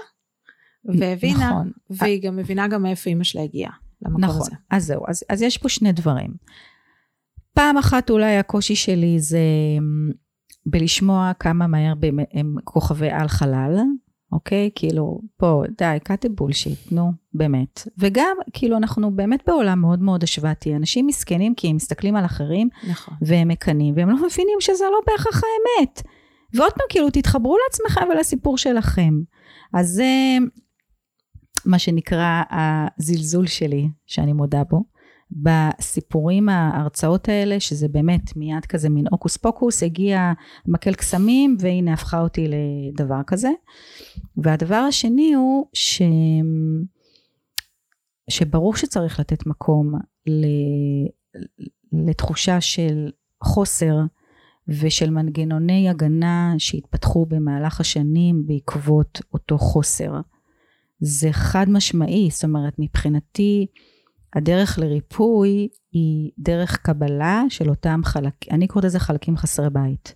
והבינה, 0.99 1.51
נכון. 1.51 1.71
והיא 1.91 2.23
גם 2.23 2.37
מבינה 2.37 2.69
גם 2.69 2.83
מאיפה 2.83 3.11
אימא 3.11 3.25
שלה 3.25 3.43
הגיעה 3.43 3.73
למקום 4.03 4.25
נכון. 4.25 4.41
הזה. 4.41 4.51
אז 4.71 4.85
זהו, 4.87 5.03
אז, 5.09 5.25
אז 5.29 5.43
יש 5.43 5.59
פה 5.59 5.69
שני 5.69 5.93
דברים. 5.93 6.31
פעם 7.55 7.77
אחת 7.77 8.11
אולי 8.11 8.37
הקושי 8.37 8.75
שלי 8.75 9.21
זה 9.21 9.39
אמ, 9.79 10.11
בלשמוע 10.67 11.33
כמה 11.41 11.67
מהר 11.67 11.95
הם 12.33 12.55
כוכבי 12.65 13.11
על 13.11 13.29
חלל, 13.29 13.77
אוקיי? 14.33 14.71
כאילו, 14.75 15.21
פה, 15.37 15.63
די, 15.79 15.99
cut 16.09 16.29
the 16.29 16.29
bullshit, 16.41 16.95
נו, 16.95 17.13
באמת. 17.35 17.89
וגם, 17.99 18.37
כאילו, 18.53 18.77
אנחנו 18.77 19.17
באמת 19.17 19.43
בעולם 19.47 19.81
מאוד 19.81 20.03
מאוד 20.03 20.23
השוואתי. 20.23 20.77
אנשים 20.77 21.07
מסכנים 21.07 21.55
כי 21.55 21.69
הם 21.69 21.77
מסתכלים 21.77 22.17
על 22.17 22.25
אחרים, 22.25 22.69
נכון. 22.89 23.15
והם 23.23 23.49
מקנאים, 23.49 23.95
והם 23.97 24.11
לא 24.11 24.17
מבינים 24.17 24.61
שזה 24.61 24.85
לא 24.85 25.01
בהכרח 25.07 25.43
האמת. 25.45 26.03
ועוד 26.55 26.73
פעם, 26.73 26.87
כאילו, 26.89 27.11
תתחברו 27.11 27.57
לעצמכם 27.67 28.09
ולסיפור 28.11 28.59
שלכם. 28.59 29.15
אז 29.75 29.89
זה 29.89 30.39
מה 31.69 31.79
שנקרא 31.79 32.43
הזלזול 32.51 33.47
שלי, 33.47 33.89
שאני 34.07 34.33
מודה 34.33 34.63
בו. 34.71 34.85
בסיפורים 35.31 36.49
ההרצאות 36.49 37.29
האלה, 37.29 37.61
שזה 37.61 37.89
באמת 37.89 38.37
מיד 38.37 38.67
כזה 38.67 38.89
מין 38.89 39.05
הוקוס 39.11 39.37
פוקוס, 39.37 39.83
הגיע 39.83 40.33
מקל 40.67 40.95
קסמים 40.95 41.57
והנה 41.61 41.93
הפכה 41.93 42.21
אותי 42.21 42.47
לדבר 42.49 43.21
כזה. 43.27 43.51
והדבר 44.37 44.75
השני 44.75 45.35
הוא 45.35 45.67
ש... 45.73 46.03
שברור 48.31 48.77
שצריך 48.77 49.21
לתת 49.21 49.47
מקום 49.47 49.95
ל... 50.27 50.47
לתחושה 51.93 52.61
של 52.61 53.11
חוסר 53.45 53.97
ושל 54.69 55.11
מנגנוני 55.11 55.89
הגנה 55.89 56.55
שהתפתחו 56.59 57.27
במהלך 57.27 57.81
השנים 57.81 58.47
בעקבות 58.47 59.21
אותו 59.33 59.59
חוסר. 59.59 60.13
זה 61.01 61.29
חד 61.33 61.67
משמעי, 61.69 62.29
זאת 62.33 62.45
אומרת 62.45 62.75
מבחינתי 62.79 63.67
הדרך 64.35 64.79
לריפוי 64.79 65.69
היא 65.93 66.31
דרך 66.39 66.77
קבלה 66.77 67.43
של 67.49 67.71
אותם 67.71 68.01
חלקים, 68.05 68.53
אני 68.55 68.67
קוראת 68.67 68.85
לזה 68.85 68.99
חלקים 68.99 69.37
חסרי 69.37 69.71
בית. 69.71 70.15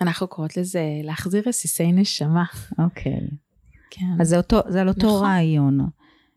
אנחנו 0.00 0.28
קוראות 0.28 0.56
לזה 0.56 0.82
להחזיר 1.04 1.42
רסיסי 1.46 1.92
נשמה. 1.92 2.44
אוקיי. 2.78 3.28
כן. 3.90 4.20
אז 4.20 4.28
זה, 4.28 4.36
אותו, 4.36 4.60
זה 4.68 4.80
על 4.80 4.88
אותו 4.88 5.06
נכון. 5.06 5.24
רעיון. 5.24 5.78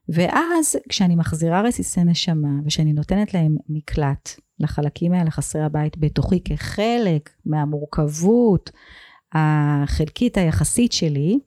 ואז 0.09 0.75
כשאני 0.89 1.15
מחזירה 1.15 1.61
רסיסי 1.61 2.03
נשמה 2.03 2.49
ושאני 2.65 2.93
נותנת 2.93 3.33
להם 3.33 3.55
מקלט 3.69 4.29
לחלקים 4.59 5.13
האלה 5.13 5.31
חסרי 5.31 5.63
הבית 5.63 5.97
בתוכי 5.97 6.43
כחלק 6.43 7.29
מהמורכבות 7.45 8.71
החלקית 9.33 10.37
היחסית 10.37 10.91
שלי, 10.91 11.39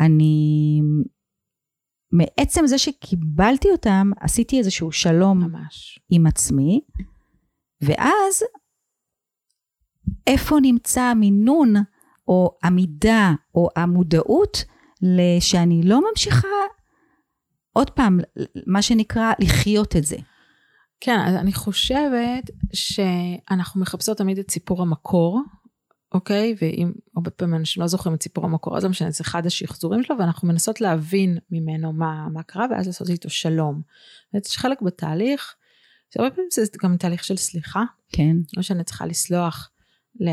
אני 0.00 0.80
מעצם 2.12 2.66
זה 2.66 2.78
שקיבלתי 2.78 3.68
אותם 3.70 4.10
עשיתי 4.20 4.58
איזשהו 4.58 4.92
שלום 4.92 5.38
ממש. 5.38 5.98
עם 6.10 6.26
עצמי, 6.26 6.80
ואז 7.80 8.42
איפה 10.26 10.56
נמצא 10.62 11.00
המינון 11.00 11.74
או 12.28 12.58
המידה 12.62 13.32
או 13.54 13.68
המודעות 13.76 14.64
שאני 15.40 15.82
לא 15.84 16.00
ממשיכה 16.10 16.48
עוד 17.72 17.90
פעם, 17.90 18.20
מה 18.66 18.82
שנקרא 18.82 19.32
לחיות 19.38 19.96
את 19.96 20.04
זה. 20.04 20.16
כן, 21.00 21.18
אז 21.26 21.34
אני 21.34 21.52
חושבת 21.52 22.50
שאנחנו 22.72 23.80
מחפשות 23.80 24.18
תמיד 24.18 24.38
את 24.38 24.50
סיפור 24.50 24.82
המקור, 24.82 25.42
אוקיי? 26.14 26.54
ואם 26.60 26.92
הרבה 27.16 27.30
פעמים 27.30 27.54
אנשים 27.54 27.80
לא 27.80 27.86
זוכרים 27.86 28.14
את 28.14 28.22
סיפור 28.22 28.44
המקור, 28.44 28.76
אז 28.76 28.84
לא 28.84 28.90
משנה, 28.90 29.10
זה 29.10 29.24
אחד 29.24 29.46
השחזורים 29.46 30.02
שלו, 30.02 30.18
ואנחנו 30.18 30.48
מנסות 30.48 30.80
להבין 30.80 31.38
ממנו 31.50 31.92
מה, 31.92 32.28
מה 32.32 32.42
קרה, 32.42 32.66
ואז 32.70 32.86
לעשות 32.86 33.08
איתו 33.08 33.30
שלום. 33.30 33.82
יש 34.34 34.56
חלק 34.56 34.82
בתהליך, 34.82 35.54
שהרבה 36.14 36.30
פעמים 36.30 36.48
זה 36.52 36.62
גם 36.82 36.96
תהליך 36.96 37.24
של 37.24 37.36
סליחה, 37.36 37.82
כן. 38.12 38.36
לא 38.56 38.62
שאני 38.62 38.84
צריכה 38.84 39.06
לסלוח 39.06 39.70
ל, 40.20 40.28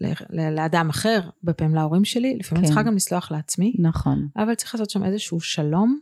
ל, 0.00 0.12
ל, 0.30 0.54
לאדם 0.54 0.88
אחר, 0.88 1.20
הרבה 1.42 1.52
פעמים 1.52 1.74
להורים 1.74 2.04
שלי, 2.04 2.36
לפעמים 2.40 2.62
כן. 2.62 2.66
צריכה 2.66 2.82
גם 2.82 2.96
לסלוח 2.96 3.30
לעצמי, 3.30 3.76
נכון. 3.78 4.28
אבל 4.36 4.54
צריך 4.54 4.74
לעשות 4.74 4.90
שם 4.90 5.04
איזשהו 5.04 5.40
שלום, 5.40 6.00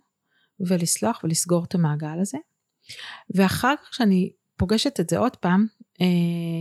ולסלוח 0.61 1.20
ולסגור 1.25 1.64
את 1.64 1.75
המעגל 1.75 2.20
הזה. 2.20 2.38
ואחר 3.35 3.75
כך 3.83 3.90
כשאני 3.90 4.33
פוגשת 4.57 5.01
את 5.01 5.11
זה 5.11 5.18
עוד 5.18 5.37
פעם, 5.37 5.66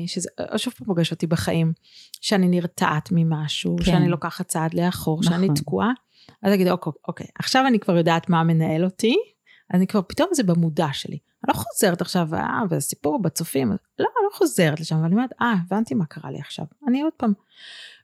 שזה 0.08 0.30
שוב 0.58 0.74
פעם 0.74 0.88
פוגש 0.88 1.12
אותי 1.12 1.28
בחיים, 1.28 1.74
שאני 2.22 2.48
נרתעת 2.48 3.10
ממשהו, 3.12 3.76
כן. 3.78 3.84
כן. 3.84 3.92
שאני 3.92 4.10
לוקחת 4.10 4.48
צעד 4.48 4.74
לאחור, 4.74 5.20
נכון. 5.20 5.34
שאני 5.34 5.48
תקועה, 5.56 5.92
אז 6.44 6.54
אגיד 6.54 6.68
אוקיי, 6.68 6.94
אוקיי, 7.08 7.28
עכשיו 7.40 7.68
אני 7.68 7.80
כבר 7.80 7.98
יודעת 7.98 8.30
מה 8.30 8.44
מנהל 8.44 8.86
אותי, 8.86 9.16
אז 9.70 9.78
אני 9.78 9.88
כבר 9.88 10.02
פתאום 10.08 10.30
זה 10.34 10.44
במודע 10.44 10.88
שלי. 10.94 11.18
אני 11.44 11.54
לא 11.54 11.54
חוזרת 11.54 12.02
עכשיו, 12.02 12.36
אה, 12.36 12.62
והסיפור 12.70 13.22
בצופים, 13.22 13.72
לא, 13.72 13.76
אני 13.98 14.26
לא 14.32 14.38
חוזרת 14.38 14.80
לשם, 14.80 14.96
אבל 14.96 15.06
אני 15.06 15.16
אומרת, 15.16 15.30
אה, 15.42 15.54
הבנתי 15.66 15.94
מה 15.94 16.06
קרה 16.06 16.32
לי 16.32 16.40
עכשיו, 16.40 16.66
אני 16.88 17.02
עוד 17.02 17.14
פעם. 17.18 17.34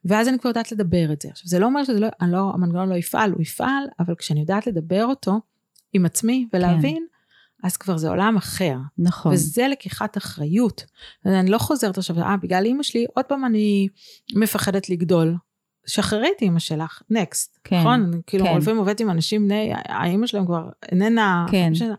ואז 0.05 0.27
אני 0.27 0.39
כבר 0.39 0.49
יודעת 0.49 0.71
לדבר 0.71 1.13
את 1.13 1.21
זה. 1.21 1.29
עכשיו, 1.29 1.47
זה 1.47 1.59
לא 1.59 1.65
אומר 1.65 1.83
שזה 1.83 1.99
לא, 1.99 2.07
לא, 2.27 2.51
המנגנון 2.53 2.89
לא 2.89 2.95
יפעל, 2.95 3.31
הוא 3.31 3.41
יפעל, 3.41 3.83
אבל 3.99 4.15
כשאני 4.15 4.39
יודעת 4.39 4.67
לדבר 4.67 5.05
אותו 5.05 5.39
עם 5.93 6.05
עצמי 6.05 6.47
ולהבין, 6.53 7.05
אז 7.63 7.77
כבר 7.77 7.97
זה 7.97 8.09
עולם 8.09 8.37
אחר. 8.37 8.77
נכון. 8.97 9.33
וזה 9.33 9.67
לקיחת 9.67 10.17
אחריות. 10.17 10.83
אני 11.25 11.51
לא 11.51 11.57
חוזרת 11.57 11.97
עכשיו, 11.97 12.19
אה, 12.19 12.37
בגלל 12.37 12.65
אימא 12.65 12.83
שלי, 12.83 13.05
עוד 13.13 13.25
פעם 13.25 13.45
אני 13.45 13.87
מפחדת 14.35 14.89
לגדול. 14.89 15.35
שחררי 15.87 16.27
את 16.37 16.41
אימא 16.41 16.59
שלך, 16.59 17.01
נקסט. 17.09 17.59
כן, 17.63 17.79
נכון? 17.79 18.21
כאילו, 18.27 18.45
כן. 18.45 18.57
לפעמים 18.57 18.79
עובדת 18.79 18.99
עם 18.99 19.09
אנשים 19.09 19.45
בני, 19.45 19.71
האימא 19.87 20.27
שלהם 20.27 20.45
כבר 20.45 20.69
איננה... 20.91 21.45
כן. 21.51 21.69
משנה. 21.71 21.95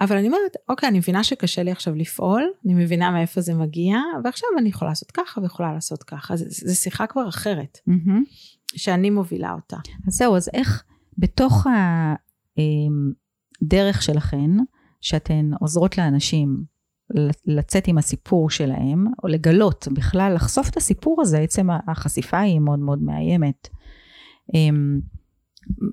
אבל 0.00 0.16
אני 0.16 0.26
אומרת, 0.26 0.56
אוקיי, 0.68 0.88
אני 0.88 0.98
מבינה 0.98 1.24
שקשה 1.24 1.62
לי 1.62 1.70
עכשיו 1.70 1.94
לפעול, 1.94 2.50
אני 2.64 2.74
מבינה 2.74 3.10
מאיפה 3.10 3.40
זה 3.40 3.54
מגיע, 3.54 3.96
ועכשיו 4.24 4.48
אני 4.58 4.68
יכולה 4.68 4.90
לעשות 4.90 5.10
ככה 5.10 5.40
ויכולה 5.40 5.72
לעשות 5.72 6.02
ככה. 6.02 6.36
זו 6.36 6.76
שיחה 6.76 7.06
כבר 7.06 7.28
אחרת, 7.28 7.78
מהמם. 7.86 8.22
שאני 8.76 9.10
מובילה 9.10 9.52
אותה. 9.52 9.76
אז 10.08 10.14
זהו, 10.14 10.36
אז 10.36 10.50
איך 10.54 10.82
בתוך 11.18 11.66
הדרך 13.62 14.02
שלכן, 14.02 14.50
שאתן 15.00 15.50
עוזרות 15.60 15.98
לאנשים 15.98 16.64
לצאת 17.46 17.88
עם 17.88 17.98
הסיפור 17.98 18.50
שלהם, 18.50 19.06
או 19.22 19.28
לגלות 19.28 19.88
בכלל, 19.92 20.32
לחשוף 20.34 20.68
את 20.68 20.76
הסיפור 20.76 21.22
הזה, 21.22 21.38
עצם 21.38 21.68
החשיפה 21.88 22.38
היא 22.38 22.60
מאוד 22.60 22.78
מאוד 22.78 23.02
מאיימת. 23.02 23.68
אמ, 24.54 25.00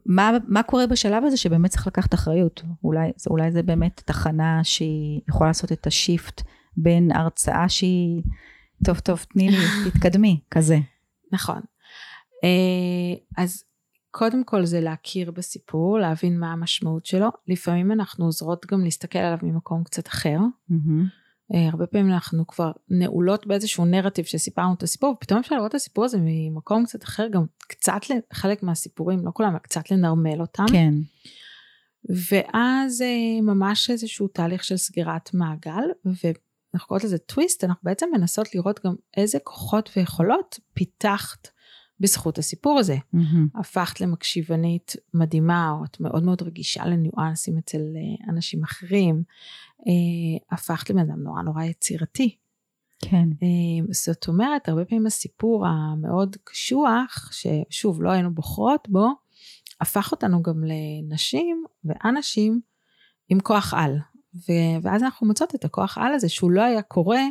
מה, 0.06 0.32
מה 0.48 0.64
קורה 0.64 0.88
בשלב 0.88 1.24
הזה 1.26 1.38
שבאמת 1.38 1.70
צריך 1.70 1.88
לקחת 1.88 2.14
אחריות? 2.14 2.64
אולי, 2.84 3.12
אולי 3.30 3.52
זה 3.52 3.64
באמת 3.64 4.02
תחנה 4.06 4.60
שהיא 4.64 5.22
יכולה 5.30 5.50
לעשות 5.50 5.72
את 5.72 5.88
השיפט 5.88 6.42
בין 6.78 7.12
הרצאה 7.12 7.70
שהיא, 7.70 8.22
טוב 8.86 9.00
טוב 9.00 9.26
תני 9.34 9.50
לי, 9.50 9.58
תתקדמי, 9.92 10.40
כזה. 10.52 10.78
נכון. 11.32 11.62
אה, 12.44 13.44
אז 13.44 13.64
קודם 14.20 14.44
כל 14.44 14.66
זה 14.66 14.82
להכיר 14.82 15.32
בסיפור, 15.32 16.00
להבין 16.00 16.40
מה 16.40 16.52
המשמעות 16.52 17.06
שלו. 17.06 17.28
לפעמים 17.48 17.92
אנחנו 17.92 18.26
עוזרות 18.26 18.66
גם 18.66 18.84
להסתכל 18.84 19.20
עליו 19.20 19.38
ממקום 19.44 19.84
קצת 19.84 20.08
אחר. 20.08 20.38
אה, 21.54 21.68
הרבה 21.72 21.88
פעמים 21.88 22.14
אנחנו 22.14 22.48
כבר 22.48 22.72
נעולות 22.90 23.48
באיזשהו 23.48 23.86
נרטיב 23.86 24.26
שסיפרנו 24.26 24.74
את 24.74 24.84
הסיפור, 24.84 25.12
ופתאום 25.18 25.40
אפשר 25.40 25.56
לראות 25.56 25.70
את 25.70 25.76
הסיפור 25.76 26.06
הזה 26.06 26.18
ממקום 26.22 26.86
קצת 26.86 27.04
אחר, 27.04 27.28
גם 27.28 27.46
קצת, 27.68 28.02
חלק 28.34 28.64
מהסיפורים, 28.64 29.26
לא 29.26 29.32
כולם, 29.34 29.58
קצת 29.58 29.92
לנרמל 29.92 30.42
אותם. 30.42 30.66
כן. 30.72 30.94
ואז 32.10 33.02
אה, 33.02 33.42
ממש 33.42 33.90
איזשהו 33.90 34.28
תהליך 34.28 34.64
של 34.64 34.78
סגירת 34.78 35.34
מעגל, 35.34 35.84
ואנחנו 36.06 36.88
קוראות 36.88 37.04
לזה 37.04 37.18
טוויסט, 37.18 37.64
אנחנו 37.64 37.82
בעצם 37.84 38.10
מנסות 38.14 38.56
לראות 38.56 38.80
גם 38.86 38.96
איזה 39.18 39.38
כוחות 39.44 39.90
ויכולות 39.96 40.60
פיתחת 40.74 41.48
בזכות 42.00 42.38
הסיפור 42.38 42.80
הזה. 42.80 42.98
מהמם. 43.14 43.48
הפכת 43.56 44.02
למקשיבנית 44.02 44.96
מדהימה, 45.14 45.72
או 45.72 45.86
את 45.86 46.00
מאוד 46.00 46.24
מאוד 46.24 46.42
רגישה 46.42 46.86
לניואנסים 46.86 47.58
אצל 47.58 47.78
אה, 47.78 48.32
אנשים 48.34 48.64
אחרים. 48.64 49.24
אה, 49.88 50.56
הפכת 50.56 50.90
לבן 50.90 51.00
אדם 51.00 51.24
נורא 51.24 51.42
נורא 51.42 51.64
יצירתי. 51.64 52.36
כן. 53.02 53.30
אה, 53.44 53.86
זאת 53.92 54.28
אומרת, 54.28 54.70
הרבה 54.70 54.86
פעמים 54.86 55.06
הסיפור 55.06 55.68
המאוד 55.68 56.36
קשוח, 56.44 57.32
ששוב, 57.32 58.04
לא 58.04 58.10
היינו 58.10 58.34
בוחרות 58.34 58.88
בו, 58.90 59.08
הפך 59.82 60.12
אותנו 60.12 60.44
גם 60.44 60.64
לנשים 60.64 61.64
ואנשים 61.84 62.62
עם 63.30 63.40
כוח 63.40 63.74
על. 63.74 63.98
ו- 64.36 64.82
ואז 64.82 65.04
אנחנו 65.04 65.28
מוצאות 65.28 65.56
את 65.56 65.66
הכוח 65.66 65.98
על 65.98 66.14
הזה, 66.14 66.30
שהוא 66.30 66.52
לא 66.52 66.62
היה 66.62 66.82
קורה 66.82 67.22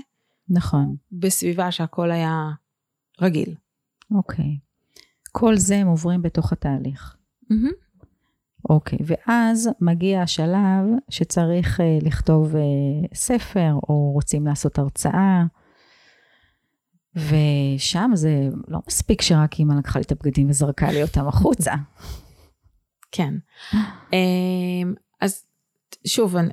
נכון. 0.48 0.96
בסביבה 1.12 1.72
שהכל 1.72 2.11
היה 2.11 2.50
רגיל. 3.20 3.54
אוקיי. 4.10 4.58
כל 5.32 5.56
זה 5.56 5.76
הם 5.76 5.86
עוברים 5.86 6.22
בתוך 6.22 6.52
התהליך. 6.52 7.16
אוקיי, 8.70 8.98
ואז 9.06 9.70
מגיע 9.80 10.22
השלב 10.22 10.84
שצריך 11.10 11.80
uh, 11.80 12.06
לכתוב 12.06 12.54
uh, 12.54 12.58
ספר, 13.14 13.72
או 13.88 14.10
רוצים 14.12 14.46
לעשות 14.46 14.78
הרצאה, 14.78 15.44
ושם 17.16 18.10
זה 18.14 18.48
לא 18.68 18.78
מספיק 18.88 19.22
שרק 19.22 19.58
אימא 19.58 19.74
לקחה 19.74 19.98
לי 19.98 20.04
את 20.04 20.12
הבגדים 20.12 20.50
וזרקה 20.50 20.90
לי 20.90 21.02
אותם 21.02 21.28
החוצה. 21.28 21.74
כן. 23.12 23.34
אמ, 24.12 24.94
אז 25.20 25.44
שוב, 26.06 26.36
אני, 26.36 26.52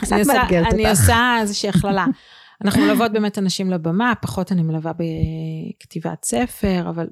קצת 0.00 0.12
אני, 0.12 0.20
עושה, 0.20 0.42
אני. 0.72 0.90
עושה 0.90 1.36
איזושהי 1.40 1.68
הכללה. 1.68 2.06
אנחנו 2.64 2.82
מלוות 2.82 3.12
באמת 3.12 3.38
אנשים 3.38 3.70
לבמה, 3.70 4.12
פחות 4.22 4.52
אני 4.52 4.62
מלווה 4.62 4.92
בכתיבת 4.92 6.24
ספר, 6.24 6.86
אבל 6.88 7.06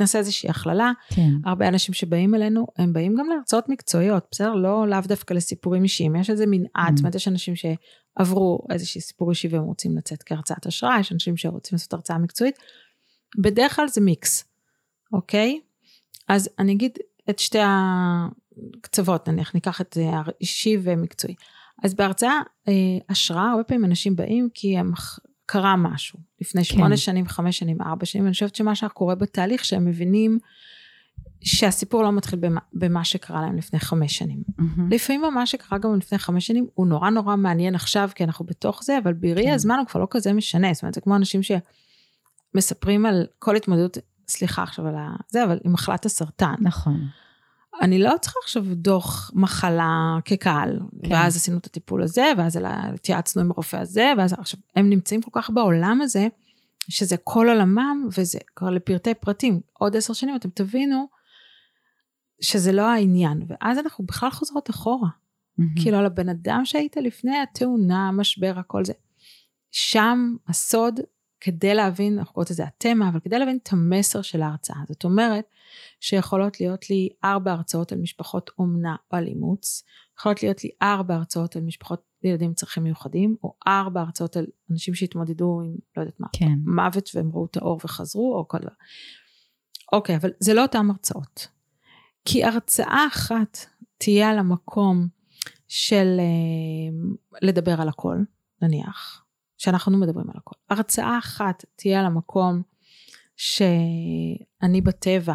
נעשה 0.00 0.18
איזושהי 0.18 0.50
הכללה. 0.50 0.92
כן, 1.08 1.30
הרבה 1.44 1.68
אנשים 1.68 1.94
שבאים 1.94 2.34
אלינו, 2.34 2.66
הם 2.76 2.92
באים 2.92 3.14
גם 3.18 3.28
להרצאות 3.28 3.68
מקצועיות, 3.68 4.26
בסדר? 4.30 4.54
לא 4.54 4.88
לאו 4.88 5.00
דווקא 5.06 5.34
לסיפורים 5.34 5.82
אישיים, 5.82 6.16
יש 6.16 6.30
איזה 6.30 6.44
מנעד, 6.46 6.68
Mm. 6.76 6.96
זאת 6.96 6.98
אומרת, 6.98 7.14
יש 7.14 7.28
אנשים 7.28 7.54
שעברו 7.56 8.66
איזשהו 8.70 9.00
סיפור 9.00 9.30
אישי 9.30 9.48
והם 9.48 9.62
רוצים 9.62 9.96
לצאת 9.96 10.22
כהרצאת 10.22 10.66
השראה, 10.66 11.00
יש 11.00 11.12
אנשים 11.12 11.36
שרוצים 11.36 11.76
לעשות 11.76 11.92
הרצאה 11.92 12.18
מקצועית. 12.18 12.58
בדרך 13.38 13.76
כלל 13.76 13.88
זה 13.88 14.00
מיקס, 14.00 14.44
אוקיי? 15.12 15.60
אז 16.28 16.48
אני 16.58 16.72
אגיד 16.72 16.98
את 17.30 17.38
שתי 17.38 17.58
הקצוות, 18.78 19.28
נניח, 19.28 19.54
ניקח 19.54 19.80
את 19.80 19.92
זה 19.94 20.04
אישי 20.40 20.76
ומקצועי. 20.82 21.34
אז 21.82 21.94
בהרצאה 21.94 22.40
אה, 22.68 22.72
השראה, 23.08 23.50
הרבה 23.50 23.64
פעמים 23.64 23.84
אנשים 23.84 24.16
באים 24.16 24.48
כי 24.54 24.78
הם 24.78 24.92
קרה 25.46 25.76
משהו, 25.76 26.18
לפני 26.40 26.64
שמונה 26.64 26.90
כן. 26.90 26.96
שנים, 26.96 27.26
חמש 27.26 27.58
שנים, 27.58 27.82
ארבע 27.82 28.06
שנים, 28.06 28.24
ואני 28.24 28.32
חושבת 28.32 28.54
שמה 28.54 28.74
שקורה 28.74 29.14
בתהליך, 29.14 29.64
שהם 29.64 29.84
מבינים 29.84 30.38
שהסיפור 31.44 32.02
לא 32.02 32.12
מתחיל 32.12 32.38
במה, 32.38 32.60
במה 32.72 33.04
שקרה 33.04 33.42
להם 33.42 33.56
לפני 33.56 33.78
חמש 33.78 34.18
שנים. 34.18 34.42
מהמם. 34.58 34.90
לפעמים 34.90 35.22
מה 35.34 35.46
שקרה 35.46 35.78
גם 35.78 35.96
לפני 35.96 36.18
חמש 36.18 36.46
שנים 36.46 36.66
הוא 36.74 36.86
נורא 36.86 37.10
נורא 37.10 37.36
מעניין 37.36 37.74
עכשיו 37.74 38.10
כי 38.14 38.24
אנחנו 38.24 38.44
בתוך 38.44 38.84
זה, 38.84 38.98
אבל 38.98 39.12
בראי 39.12 39.44
כן. 39.44 39.52
הזמן 39.52 39.78
הוא 39.78 39.86
כבר 39.86 40.00
לא 40.00 40.06
כזה 40.10 40.32
משנה. 40.32 40.74
זאת 40.74 40.82
אומרת, 40.82 40.94
זה 40.94 41.00
כמו 41.00 41.16
אנשים 41.16 41.40
שמספרים 42.54 43.06
על 43.06 43.26
כל 43.38 43.56
התמודדות, 43.56 43.98
סליחה 44.28 44.62
עכשיו 44.62 44.86
על 44.86 44.94
ה... 44.94 45.16
זה, 45.28 45.44
אבל 45.44 45.58
עם 45.64 45.72
מחלת 45.72 46.06
הסרטן. 46.06 46.54
נכון, 46.60 47.06
אני 47.80 47.98
לא 47.98 48.14
צריכה 48.20 48.38
עכשיו 48.42 48.64
דוח 48.72 49.30
מחלה 49.34 50.18
כקהל, 50.24 50.80
כן. 51.02 51.12
ואז 51.12 51.36
עשינו 51.36 51.58
את 51.58 51.66
הטיפול 51.66 52.02
הזה, 52.02 52.32
ואז 52.38 52.58
התייעצנו 52.62 53.42
עם 53.42 53.50
הרופא 53.50 53.76
הזה, 53.76 54.12
ואז 54.18 54.32
עכשיו, 54.32 54.60
הם 54.76 54.90
נמצאים 54.90 55.22
כל 55.22 55.30
כך 55.32 55.50
בעולם 55.50 56.00
הזה, 56.02 56.28
שזה 56.88 57.16
כל 57.24 57.48
עולמם, 57.48 58.08
וזה 58.18 58.38
כבר 58.56 58.70
לפרטי 58.70 59.14
פרטים. 59.14 59.60
עוד 59.72 59.96
עשר 59.96 60.12
שנים 60.12 60.36
אתם 60.36 60.48
תבינו 60.54 61.08
שזה 62.40 62.72
לא 62.72 62.82
העניין, 62.82 63.42
ואז 63.48 63.78
אנחנו 63.78 64.04
בכלל 64.04 64.30
חוזרות 64.30 64.70
אחורה. 64.70 65.08
מהמם. 65.58 65.74
כאילו 65.82 65.98
על 65.98 66.06
הבן 66.06 66.28
אדם 66.28 66.60
שהיית 66.64 66.96
לפני 66.96 67.38
התאונה, 67.38 68.08
המשבר, 68.08 68.54
הכל 68.56 68.84
זה. 68.84 68.92
שם 69.70 70.36
הסוד, 70.48 71.00
כדי 71.44 71.74
להבין, 71.74 72.18
אנחנו 72.18 72.34
קוראות 72.34 72.50
לזה 72.50 72.64
התמה, 72.64 73.08
אבל 73.08 73.20
כדי 73.20 73.38
להבין 73.38 73.58
את 73.62 73.72
המסר 73.72 74.22
של 74.22 74.42
ההרצאה. 74.42 74.76
זאת 74.88 75.04
אומרת, 75.04 75.44
שיכולות 76.00 76.60
להיות 76.60 76.90
לי 76.90 77.08
ארבע 77.24 77.52
הרצאות 77.52 77.92
על 77.92 77.98
משפחות 77.98 78.50
אומנה 78.58 78.96
או 79.12 79.16
על 79.16 79.26
אימוץ, 79.26 79.84
יכולות 80.18 80.42
להיות 80.42 80.64
לי 80.64 80.70
ארבע 80.82 81.14
הרצאות 81.14 81.56
על 81.56 81.62
משפחות 81.62 82.02
לילדים 82.24 82.48
עם 82.48 82.54
צרכים 82.54 82.82
מיוחדים, 82.82 83.36
או 83.44 83.54
ארבע 83.66 84.00
הרצאות 84.00 84.36
על 84.36 84.46
אנשים 84.70 84.94
שהתמודדו 84.94 85.60
עם, 85.64 85.74
לא 85.96 86.02
יודעת 86.02 86.20
מה, 86.20 86.26
כן, 86.32 86.58
מוות 86.66 87.10
והם 87.14 87.30
ראו 87.34 87.46
את 87.46 87.56
האור 87.56 87.80
וחזרו, 87.84 88.36
או 88.36 88.48
כל 88.48 88.58
דבר. 88.58 88.72
אוקיי, 89.92 90.16
אבל 90.16 90.30
זה 90.40 90.54
לא 90.54 90.62
אותן 90.62 90.90
הרצאות. 90.90 91.48
כי 92.24 92.44
הרצאה 92.44 93.06
אחת 93.12 93.58
תהיה 93.98 94.30
על 94.30 94.38
המקום 94.38 95.08
של 95.68 96.16
אה, 96.18 97.18
לדבר 97.42 97.80
על 97.80 97.88
הכל, 97.88 98.16
נניח, 98.62 99.21
שאנחנו 99.62 99.98
מדברים 99.98 100.30
על 100.30 100.36
הכל. 100.36 100.54
הרצאה 100.70 101.18
אחת 101.18 101.64
תהיה 101.76 102.00
על 102.00 102.06
המקום 102.06 102.62
שאני 103.36 104.80
בטבע 104.80 105.34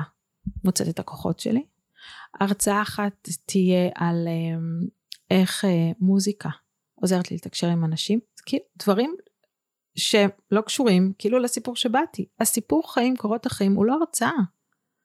מוצאת 0.63 0.87
את 0.89 0.99
הכוחות 0.99 1.39
שלי. 1.39 1.65
הרצאה 2.39 2.81
אחת 2.81 3.29
תהיה 3.45 3.89
על 3.95 4.27
אה, 4.27 4.57
איך 5.31 5.65
אה, 5.65 5.91
מוזיקה 5.99 6.49
עוזרת 6.95 7.31
לי 7.31 7.37
לתקשר 7.37 7.67
עם 7.67 7.85
אנשים. 7.85 8.19
כאילו, 8.45 8.63
דברים 8.79 9.15
שלא 9.95 10.61
קשורים 10.65 11.13
כאילו 11.17 11.39
לסיפור 11.39 11.75
שבאתי. 11.75 12.25
הסיפור 12.39 12.93
חיים, 12.93 13.15
קורות 13.15 13.45
החיים, 13.45 13.75
הוא 13.75 13.85
לא 13.85 13.93
הרצאה. 13.93 14.31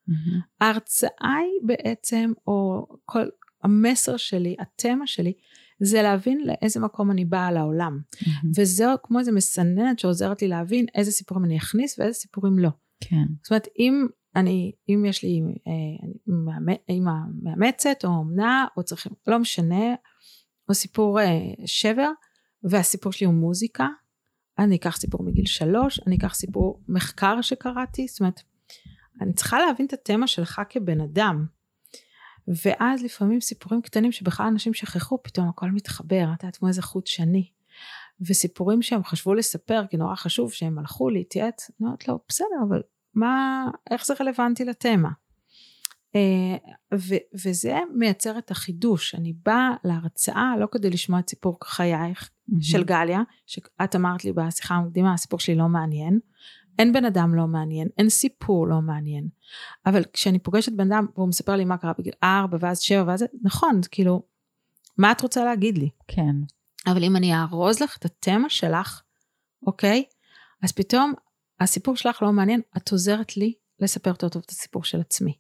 מהמם. 0.07 0.41
ההרצאה 0.61 1.37
היא 1.37 1.67
בעצם, 1.67 2.33
או 2.47 2.87
כל 3.05 3.29
המסר 3.63 4.17
שלי, 4.17 4.57
התמה 4.59 5.07
שלי, 5.07 5.33
זה 5.85 6.03
להבין 6.03 6.41
לאיזה 6.47 6.81
מקום 6.81 7.11
אני 7.11 7.25
באה 7.25 7.53
לעולם. 7.53 8.01
מהמם. 8.27 8.51
וזו 8.57 8.95
כמו 9.03 9.19
איזה 9.19 9.33
מסננת 9.33 9.99
שעוזרת 9.99 10.43
לי 10.43 10.49
להבין 10.49 10.87
איזה 10.95 11.13
סיפורים 11.13 11.45
אני 11.45 11.59
אכניס 11.59 11.99
ואיזה 11.99 12.19
סיפורים 12.19 12.59
לא. 12.59 12.69
כן, 13.01 13.25
זאת 13.43 13.51
אומרת, 13.51 13.69
אם 13.79 14.07
אני, 14.37 14.73
אם 14.89 15.05
יש 15.05 15.23
לי 15.23 15.41
אה, 15.67 16.09
אימא 16.89 17.13
מאמצת 17.43 18.05
או 18.05 18.11
אומנה, 18.11 18.67
או 18.77 18.83
צריכים, 18.83 19.13
לא 19.27 19.39
משנה, 19.39 19.95
או 20.69 20.75
סיפור 20.75 21.21
אה, 21.21 21.41
שבר, 21.67 22.11
והסיפור 22.65 23.13
שלי 23.13 23.27
הוא 23.27 23.35
מוזיקה, 23.35 23.89
אני 24.59 24.77
אקח 24.77 24.97
סיפור 24.97 25.23
מגיל 25.23 25.47
שלוש, 25.47 26.01
אני 26.07 26.17
אקח 26.17 26.35
סיפור 26.35 26.83
מחקר 26.89 27.41
שקראתי, 27.41 28.07
זאת 28.09 28.21
אומרת, 28.21 28.41
אני 29.21 29.33
צריכה 29.33 29.59
להבין 29.59 29.87
את 29.87 29.93
התמה 29.93 30.27
שלך 30.27 30.63
כבן 30.69 31.01
אדם. 31.01 31.47
ואז 32.49 33.03
לפעמים 33.03 33.41
סיפורים 33.41 33.83
קטנים 33.83 34.13
שבכלל 34.13 34.47
אנשים 34.47 34.75
שכחו, 34.75 35.23
פתאום 35.23 35.49
הכל 35.49 35.71
מתחבר, 35.71 36.25
את 36.35 36.43
יודעת, 36.43 36.57
כמו 36.57 36.69
איזה 36.69 36.83
חוט 36.83 37.07
שני. 37.07 37.51
וסיפורים 38.29 38.83
שהם 38.83 39.05
חשבו 39.05 39.35
לספר, 39.35 39.83
כי 39.91 39.97
נורא 39.97 40.15
חשוב 40.15 40.53
שהם 40.53 40.79
הלכו 40.79 41.11
להתייעץ, 41.11 41.71
אני 41.71 41.87
אומרת 41.87 42.09
לו, 42.09 42.19
בסדר, 42.29 42.47
אבל 42.69 42.83
מה, 43.15 43.67
איך 43.91 44.07
זה 44.07 44.15
רלוונטי 44.21 44.65
לתמה? 44.65 45.09
אה, 46.17 46.57
ו- 46.95 47.25
וזה 47.45 47.79
מייצר 47.95 48.39
את 48.39 48.51
החידוש. 48.51 49.15
אני 49.15 49.33
באה 49.33 49.71
להרצאה 49.85 50.55
לא 50.61 50.67
כדי 50.73 50.91
לשמוע 50.91 51.21
את 51.21 51.31
סיפור 51.31 51.59
חייך 51.65 52.31
mm-hmm. 52.31 52.57
של 52.61 52.85
גליה, 52.85 53.21
שאת 53.47 53.97
אמרת 53.97 54.25
לי 54.25 54.33
בשיחה 54.33 54.75
המקדימה, 54.75 55.15
הסיפור 55.15 55.41
שלי 55.41 55.55
לא 55.55 55.69
מעניין. 55.69 56.19
אין 56.79 56.93
בן 56.93 57.05
אדם 57.05 57.35
לא 57.35 57.47
מעניין, 57.47 57.89
אין 57.99 58.09
סיפור 58.09 58.67
לא 58.67 58.81
מעניין. 58.81 59.29
אבל 59.87 60.05
כשאני 60.13 60.39
פוגשת 60.39 60.73
בן 60.73 60.93
אדם 60.93 61.07
והוא 61.15 61.29
מספר 61.29 61.57
לי 61.57 61.65
מה 61.65 61.77
קרה 61.77 61.93
בגיל 61.99 62.13
4 62.23 62.59
ואז 62.61 62.81
7 62.81 63.05
ואז 63.07 63.25
נכון, 63.43 63.81
כאילו, 63.91 64.23
מה 64.99 65.13
את 65.13 65.21
רוצה 65.21 65.45
להגיד 65.45 65.79
לי? 65.79 65.91
כן. 66.09 66.37
אבל 66.87 67.05
אם 67.05 67.17
אני 67.17 67.35
אארוז 67.35 67.81
לך 67.83 67.97
את 67.97 68.05
התמה 68.05 68.49
שלך, 68.49 69.03
אוקיי? 69.67 70.05
אז 70.63 70.73
פתאום 70.73 71.13
הסיפור 71.61 71.97
שלך 71.97 72.23
לא 72.23 72.33
מעניין, 72.33 72.61
את 72.77 72.93
עוזרת 72.93 73.37
לי 73.37 73.55
לספר 73.81 74.11
יותר 74.11 74.29
טוב 74.29 74.43
את 74.47 74.51
הסיפור 74.51 74.85
של 74.85 75.01
עצמי. 75.01 75.39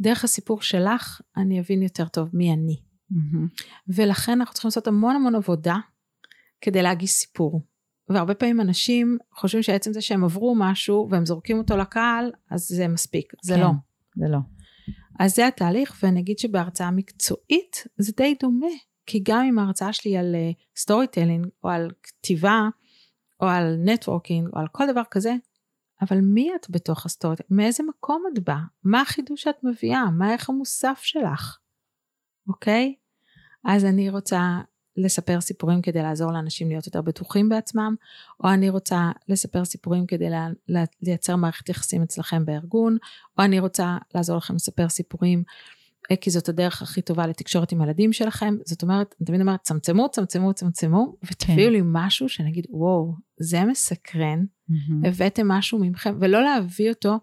דרך 0.00 0.24
הסיפור 0.24 0.62
שלך 0.62 1.20
אני 1.36 1.60
אבין 1.60 1.82
יותר 1.82 2.08
טוב 2.08 2.28
מי 2.32 2.52
אני. 2.52 2.82
Mm-hmm. 3.12 3.64
ולכן 3.88 4.32
אנחנו 4.32 4.54
צריכים 4.54 4.68
לעשות 4.68 4.86
המון 4.86 5.16
המון 5.16 5.34
עבודה 5.34 5.76
כדי 6.60 6.82
להגיש 6.82 7.10
סיפור. 7.10 7.62
והרבה 8.08 8.34
פעמים 8.34 8.60
אנשים 8.60 9.18
חושבים 9.32 9.62
שעצם 9.62 9.92
זה 9.92 10.00
שהם 10.00 10.24
עברו 10.24 10.54
משהו 10.58 11.08
והם 11.10 11.26
זורקים 11.26 11.58
אותו 11.58 11.76
לקהל, 11.76 12.32
אז 12.50 12.68
זה 12.68 12.88
מספיק. 12.88 13.32
זה 13.42 13.54
כן, 13.54 13.60
לא. 13.60 13.70
זה 14.16 14.28
לא. 14.28 14.38
אז 15.18 15.34
זה 15.34 15.46
התהליך, 15.46 15.98
ואני 16.02 16.20
אגיד 16.20 16.38
שבהרצאה 16.38 16.90
מקצועית 16.90 17.84
זה 17.98 18.12
די 18.16 18.34
דומה. 18.40 18.66
כי 19.06 19.22
גם 19.22 19.44
אם 19.44 19.58
ההרצאה 19.58 19.92
שלי 19.92 20.16
על 20.16 20.34
story 20.76 21.04
uh, 21.04 21.08
telling, 21.08 21.46
או 21.64 21.68
על 21.68 21.90
כתיבה, 22.02 22.68
או 23.40 23.46
על 23.46 23.76
networking, 23.84 24.48
או 24.52 24.58
על 24.58 24.66
כל 24.72 24.84
דבר 24.92 25.02
כזה, 25.10 25.34
אבל 26.02 26.20
מי 26.20 26.50
את 26.54 26.66
בתוך 26.70 27.06
ה 27.06 27.10
story? 27.10 27.36
מאיזה 27.50 27.82
מקום 27.82 28.24
את 28.32 28.44
באה? 28.44 28.60
מה 28.84 29.00
החידוש 29.00 29.42
שאת 29.42 29.64
מביאה? 29.64 30.10
מה 30.10 30.28
הערך 30.28 30.50
המוסף 30.50 31.00
שלך? 31.02 31.58
אוקיי? 32.48 32.94
אז 33.64 33.84
אני 33.84 34.10
רוצה 34.10 34.60
לספר 34.96 35.40
סיפורים 35.40 35.82
כדי 35.82 36.02
לעזור 36.02 36.32
לאנשים 36.32 36.68
להיות 36.68 36.86
יותר 36.86 37.02
בטוחים 37.02 37.48
בעצמם, 37.48 37.94
או 38.44 38.48
אני 38.48 38.70
רוצה 38.70 39.10
לספר 39.28 39.64
סיפורים 39.64 40.06
כדי 40.06 40.30
לה, 40.30 40.48
לייצר 41.02 41.36
מערכת 41.36 41.68
יחסים 41.68 42.02
אצלכם 42.02 42.44
בארגון, 42.44 42.96
או 43.38 43.44
אני 43.44 43.60
רוצה 43.60 43.98
לעזור 44.14 44.36
לכם 44.36 44.54
לספר 44.54 44.88
סיפורים 44.88 45.42
אה, 46.10 46.16
כי 46.16 46.30
זאת 46.30 46.48
הדרך 46.48 46.82
הכי 46.82 47.02
טובה 47.02 47.26
לתקשורת 47.26 47.72
עם 47.72 47.80
הילדים 47.80 48.12
שלכם. 48.12 48.56
זאת 48.64 48.82
אומרת, 48.82 49.14
אני 49.20 49.26
תמיד 49.26 49.40
אומרת, 49.40 49.60
צמצמו, 49.62 50.08
צמצמו, 50.10 50.52
צמצמו, 50.52 51.16
ותביאו 51.24 51.66
כן. 51.66 51.72
לי 51.72 51.80
משהו 51.84 52.28
שנגיד, 52.28 52.66
וואו, 52.70 53.14
זה 53.40 53.64
מסקרן, 53.64 54.44
mm-hmm. 54.70 55.08
הבאתם 55.08 55.48
משהו 55.48 55.78
ממכם, 55.78 56.16
ולא 56.20 56.42
להביא 56.42 56.90
אותו, 56.90 57.18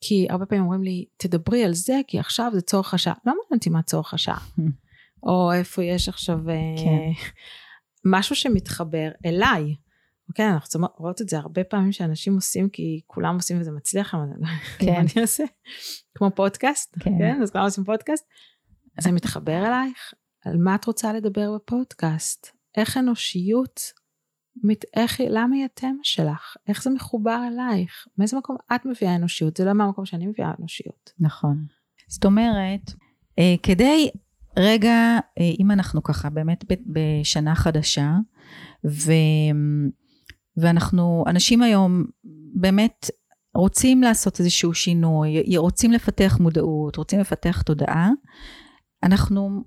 כי 0.00 0.26
הרבה 0.30 0.46
פעמים 0.46 0.64
אומרים 0.64 0.82
לי, 0.82 1.04
תדברי 1.16 1.64
על 1.64 1.74
זה, 1.74 2.00
כי 2.06 2.18
עכשיו 2.18 2.50
זה 2.54 2.60
צורך 2.60 2.94
השעה. 2.94 3.14
לא 3.14 3.32
מעניין 3.32 3.54
אותי 3.54 3.70
מה 3.70 3.82
צורך 3.82 4.14
השעה. 4.14 4.38
או 5.26 5.52
איפה 5.52 5.84
יש 5.84 6.08
עכשיו 6.08 6.50
אה, 6.50 6.54
כן. 6.84 7.26
משהו 8.04 8.36
שמתחבר 8.36 9.08
אליי. 9.26 9.74
אוקיי, 10.28 10.48
אנחנו 10.48 10.86
רואות 10.96 11.20
את 11.20 11.28
זה 11.28 11.38
הרבה 11.38 11.64
פעמים 11.64 11.92
שאנשים 11.92 12.34
עושים, 12.34 12.68
כי 12.68 13.00
כולם 13.06 13.34
עושים 13.34 13.60
וזה 13.60 13.70
מצליח, 13.70 14.14
אבל 14.14 14.24
כן. 14.78 14.92
מה 14.92 15.00
אני 15.00 15.08
אעשה? 15.20 15.44
כמו 16.14 16.30
פודקאסט, 16.30 16.96
כן. 17.00 17.10
כן? 17.18 17.42
אז 17.42 17.50
כולם 17.50 17.64
עושים 17.64 17.84
פודקאסט. 17.84 18.24
זה 19.00 19.12
מתחבר 19.12 19.66
אלייך? 19.66 20.14
על 20.44 20.56
מה 20.56 20.74
את 20.74 20.84
רוצה 20.84 21.12
לדבר 21.12 21.54
בפודקאסט? 21.54 22.56
איך 22.76 22.96
אנושיות, 22.96 23.80
מת, 24.64 24.84
איך, 24.96 25.20
למה 25.28 25.56
היא 25.56 25.64
התמה 25.64 26.02
שלך? 26.02 26.56
איך 26.68 26.82
זה 26.82 26.90
מחובר 26.90 27.40
אלייך? 27.48 28.06
מאיזה 28.18 28.36
מקום 28.36 28.56
את 28.74 28.86
מביאה 28.86 29.14
אנושיות? 29.14 29.56
זה 29.56 29.64
לא 29.64 29.72
מהמקום 29.72 30.06
שאני 30.06 30.26
מביאה 30.26 30.52
אנושיות. 30.58 31.12
נכון. 31.18 31.66
זאת 32.08 32.24
אומרת, 32.24 32.90
אה, 33.38 33.54
כדי 33.62 34.10
רגע, 34.58 35.18
אה, 35.40 35.50
אם 35.60 35.70
אנחנו 35.70 36.02
ככה 36.02 36.30
באמת 36.30 36.64
בשנה 36.86 37.54
חדשה, 37.54 38.12
ו... 38.86 39.12
ואנחנו, 40.56 41.24
אנשים 41.26 41.62
היום 41.62 42.04
באמת 42.54 43.10
רוצים 43.54 44.02
לעשות 44.02 44.40
איזשהו 44.40 44.74
שינוי, 44.74 45.56
רוצים 45.56 45.92
לפתח 45.92 46.36
מודעות, 46.40 46.96
רוצים 46.96 47.20
לפתח 47.20 47.62
תודעה. 47.62 48.10
אנחנו, 49.02 49.64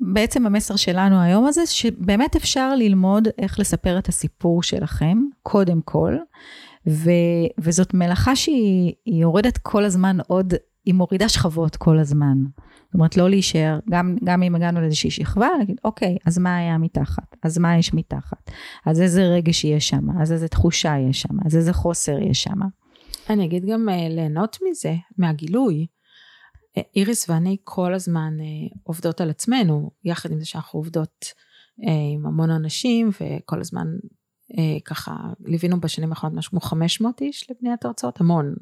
בעצם 0.00 0.46
המסר 0.46 0.76
שלנו 0.76 1.20
היום 1.20 1.46
הזה, 1.46 1.66
שבאמת 1.66 2.36
אפשר 2.36 2.74
ללמוד 2.74 3.28
איך 3.38 3.60
לספר 3.60 3.98
את 3.98 4.08
הסיפור 4.08 4.62
שלכם, 4.62 5.18
קודם 5.42 5.80
כל, 5.84 6.16
ו, 6.88 7.10
וזאת 7.60 7.94
מלאכה 7.94 8.36
שהיא 8.36 8.94
יורדת 9.06 9.58
כל 9.58 9.84
הזמן 9.84 10.16
עוד, 10.26 10.54
היא 10.84 10.94
מורידה 10.94 11.28
שכבות 11.28 11.76
כל 11.76 11.98
הזמן. 11.98 12.36
זאת 12.92 12.94
אומרת, 12.94 13.16
לא 13.16 13.30
להישאר, 13.30 13.78
גם, 13.90 14.16
גם 14.24 14.42
אם 14.42 14.54
הגענו 14.54 14.80
לאיזושהי 14.80 15.10
שכבה, 15.10 15.48
להגיד, 15.58 15.76
אוקיי, 15.84 16.16
אז 16.26 16.38
מה 16.38 16.56
היה 16.56 16.78
מתחת? 16.78 17.36
אז 17.42 17.58
מה 17.58 17.78
יש 17.78 17.94
מתחת? 17.94 18.50
אז 18.86 19.00
איזה 19.00 19.22
רגש 19.22 19.64
יש 19.64 19.88
שם? 19.88 20.20
אז 20.20 20.32
איזה 20.32 20.48
תחושה 20.48 20.94
יש 21.10 21.22
שם? 21.22 21.46
אז 21.46 21.56
איזה 21.56 21.72
חוסר 21.72 22.18
יש 22.18 22.42
שם? 22.42 22.60
אני 23.30 23.44
אגיד 23.44 23.64
גם 23.66 23.88
uh, 23.88 23.92
ליהנות 24.14 24.58
מזה, 24.68 24.94
מהגילוי. 25.18 25.86
Uh, 26.78 26.82
איריס 26.96 27.30
ואני 27.30 27.56
כל 27.64 27.94
הזמן 27.94 28.34
uh, 28.38 28.78
עובדות 28.82 29.20
על 29.20 29.30
עצמנו, 29.30 29.90
יחד 30.04 30.30
עם 30.30 30.38
זה 30.38 30.46
שאנחנו 30.46 30.78
עובדות 30.78 31.24
uh, 31.80 31.90
עם 32.14 32.26
המון 32.26 32.50
אנשים, 32.50 33.10
וכל 33.20 33.60
הזמן 33.60 33.86
uh, 34.52 34.56
ככה 34.84 35.16
ליווינו 35.44 35.80
בשנים 35.80 36.10
האחרונות 36.10 36.38
משהו 36.38 36.50
כמו 36.50 36.60
500 36.60 37.20
איש 37.20 37.50
לבניית 37.50 37.84
הרצאות, 37.84 38.20
המון. 38.20 38.54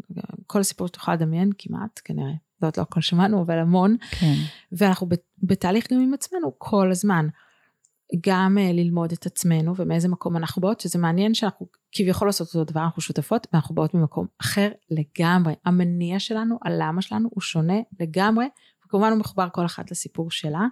כל 0.47 0.61
הסיפור 0.61 0.87
שתוכל 0.87 1.15
לדמיין 1.15 1.51
כמעט, 1.59 2.01
כנראה. 2.05 2.50
יודעת, 2.67 2.79
לא 2.79 2.83
הכל 2.83 3.01
שמענו, 3.01 3.43
אבל 3.43 3.59
המון. 3.59 3.97
כן. 4.11 4.35
ואנחנו 4.73 5.09
בתהליך 5.43 5.93
גם 5.93 6.01
עם 6.01 6.15
עצמנו 6.15 6.53
כל 6.59 6.91
הזמן. 6.91 7.29
גם 8.27 8.59
uh, 8.59 8.73
ללמוד 8.73 9.13
את 9.13 9.27
עצמנו 9.27 9.77
ומאיזה 9.77 10.09
מקום 10.09 10.37
אנחנו 10.37 10.63
באות, 10.63 10.81
שזה 10.81 10.99
מעניין 10.99 11.35
שאנחנו 11.35 11.67
כביכול 11.93 12.29
לעשות 12.29 12.47
אותו 12.49 12.65
דבר, 12.65 12.81
אנחנו 12.81 13.03
שותפות, 13.03 13.47
ואנחנו 13.53 13.75
באות 13.75 13.95
ממקום 13.95 14.27
אחר 14.41 14.69
לגמרי. 14.91 15.55
המניע 15.65 16.19
שלנו, 16.19 16.59
הלמה 16.65 17.03
שלנו, 17.03 17.29
הוא 17.33 17.41
שונה 17.41 17.79
לגמרי, 18.01 18.47
וכמובן 18.87 19.11
הוא 19.11 19.19
מחובר 19.19 19.49
כל 19.53 19.67
אחת 19.67 19.91
לסיפור 19.91 20.31
שלה. 20.31 20.67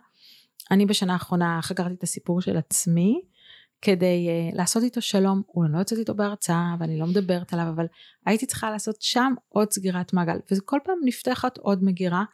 אני 0.71 0.87
בשנה 0.87 1.13
האחרונה 1.13 1.59
חקרתי 1.63 1.95
את 1.95 2.03
הסיפור 2.03 2.41
של 2.41 2.57
עצמי, 2.57 3.21
כדי 3.83 4.29
uh, 4.29 4.57
לעשות 4.57 4.83
איתו 4.83 5.03
שלום, 5.03 5.43
הוא 5.47 5.65
לא 5.65 5.79
יוצאת 5.79 5.99
איתו 5.99 6.15
בהרצאה 6.15 6.75
ואני 6.81 6.99
לא 6.99 7.07
מדברת 7.07 7.53
עליו, 7.53 7.67
אבל 7.69 7.87
הייתי 8.27 8.47
צריכה 8.47 8.71
לעשות 8.71 9.03
שם 9.03 9.35
עוד 9.49 9.73
סגירת 9.73 10.13
מעגל, 10.13 10.39
וכל 10.53 10.79
פעם 10.85 10.99
נפתחת 11.05 11.59
עוד 11.59 11.85
מגירה, 11.85 12.25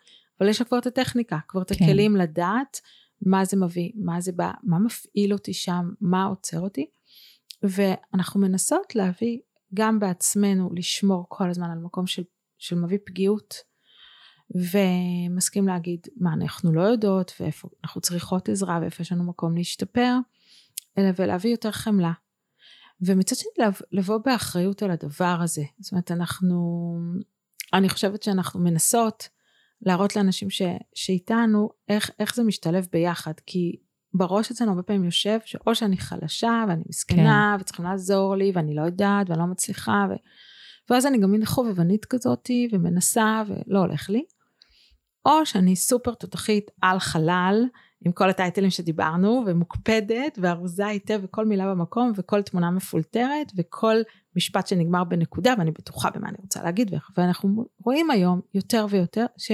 אבל 0.41 0.49
יש 0.49 0.63
כבר 0.63 0.79
את 0.79 0.87
הטכניקה, 0.87 1.39
כבר 1.49 1.63
את 1.63 1.73
כן. 1.73 1.85
הכלים 1.85 2.17
לדעת 2.17 2.81
מה 3.27 3.45
זה 3.45 3.57
מביא, 3.57 3.93
מה 3.95 4.21
זה 4.21 4.33
בא, 4.33 4.51
מה 4.63 4.79
מפעיל 4.79 5.33
אותי 5.33 5.53
שם, 5.53 5.91
מה 6.01 6.25
עוצר 6.25 6.61
אותי, 6.61 6.87
ואנחנו 7.63 8.41
מנסות 8.41 8.95
להביא 8.95 9.39
גם 9.75 9.99
בעצמנו 9.99 10.71
לשמור 10.75 11.27
כל 11.29 11.51
הזמן 11.51 11.71
על 11.71 11.79
מקום 11.79 12.07
של, 12.07 12.23
של 12.59 12.77
מביא 12.77 12.99
פגיעות, 13.07 13.55
ומסכים 14.51 15.69
להגיד 15.69 16.07
מה 16.17 16.33
אנחנו 16.33 16.73
לא 16.73 16.81
יודעות 16.83 17.33
ואיפה 17.41 17.69
אנחנו 17.85 18.01
צריכות 18.01 18.49
עזרה 18.49 18.79
ואיפה 18.83 19.03
יש 19.03 19.13
לנו 19.13 19.25
מקום 19.25 19.57
להשתפר. 19.57 20.17
אלא 20.99 21.09
ולהביא 21.17 21.51
יותר 21.51 21.71
חמלה. 21.71 22.13
ומצד 23.01 23.37
שני 23.37 23.67
לבוא 23.93 24.19
באחריות 24.25 24.83
על 24.83 24.91
הדבר 24.91 25.39
הזה. 25.43 25.63
זאת 25.81 25.93
אומרת, 25.93 26.11
אנחנו, 26.11 26.57
אני 27.73 27.89
חושבת 27.89 28.23
שאנחנו 28.23 28.61
מנסות 28.61 29.29
להראות 29.83 30.17
לאנשים 30.17 30.51
ש, 30.51 30.63
שאיתנו 30.95 31.71
איך, 31.89 32.11
איך 32.19 32.35
זה 32.35 32.43
משתלב 32.43 32.87
ביחד, 32.93 33.33
כי 33.47 33.77
בראש 34.15 34.51
אצלנו 34.51 34.71
הרבה 34.71 34.83
פעמים 34.83 35.05
יושב 35.05 35.39
שאו 35.45 35.75
שאני 35.75 35.97
חלשה 35.97 36.65
ואני 36.69 36.83
מסכנה 36.89 37.55
כן. 37.57 37.61
וצריכים 37.61 37.85
לעזור 37.85 38.37
לי 38.37 38.53
ואני 38.55 38.75
לא 38.75 38.83
יודעת 38.83 39.31
ואני 39.31 39.41
לא 39.41 39.47
מצליחה 39.47 40.07
ו... 40.11 40.15
ואז 40.91 41.07
אני 41.07 41.19
גם 41.19 41.31
מין 41.31 41.45
חובבנית 41.45 42.05
כזאתי 42.05 42.69
ומנסה 42.73 43.43
ולא 43.49 43.79
הולך 43.79 44.11
לי. 44.11 44.25
או 45.27 45.47
שאני 45.47 45.77
סופר 45.77 46.15
תותחית 46.15 46.71
על 46.83 46.99
חלל 46.99 47.65
עם 48.05 48.13
כל 48.13 48.31
הטייטלים 48.31 48.71
שדיברנו, 48.71 49.45
ומוקפדת, 49.47 50.39
וארוזה 50.43 50.87
היטב, 50.87 51.21
וכל 51.23 51.47
מילה 51.47 51.75
במקום, 51.75 52.13
וכל 52.17 52.43
תמונה 52.43 52.71
מפולטרת, 52.71 53.53
וכל 53.57 53.97
משפט 54.37 54.67
שנגמר 54.67 55.05
בנקודה, 55.05 55.55
ואני 55.59 55.71
בטוחה 55.71 56.11
במה 56.11 56.29
אני 56.29 56.37
רוצה 56.41 56.63
להגיד, 56.63 56.95
ואנחנו 57.17 57.65
רואים 57.85 58.11
היום 58.11 58.41
יותר 58.55 58.87
ויותר 58.91 59.27
ש, 59.37 59.53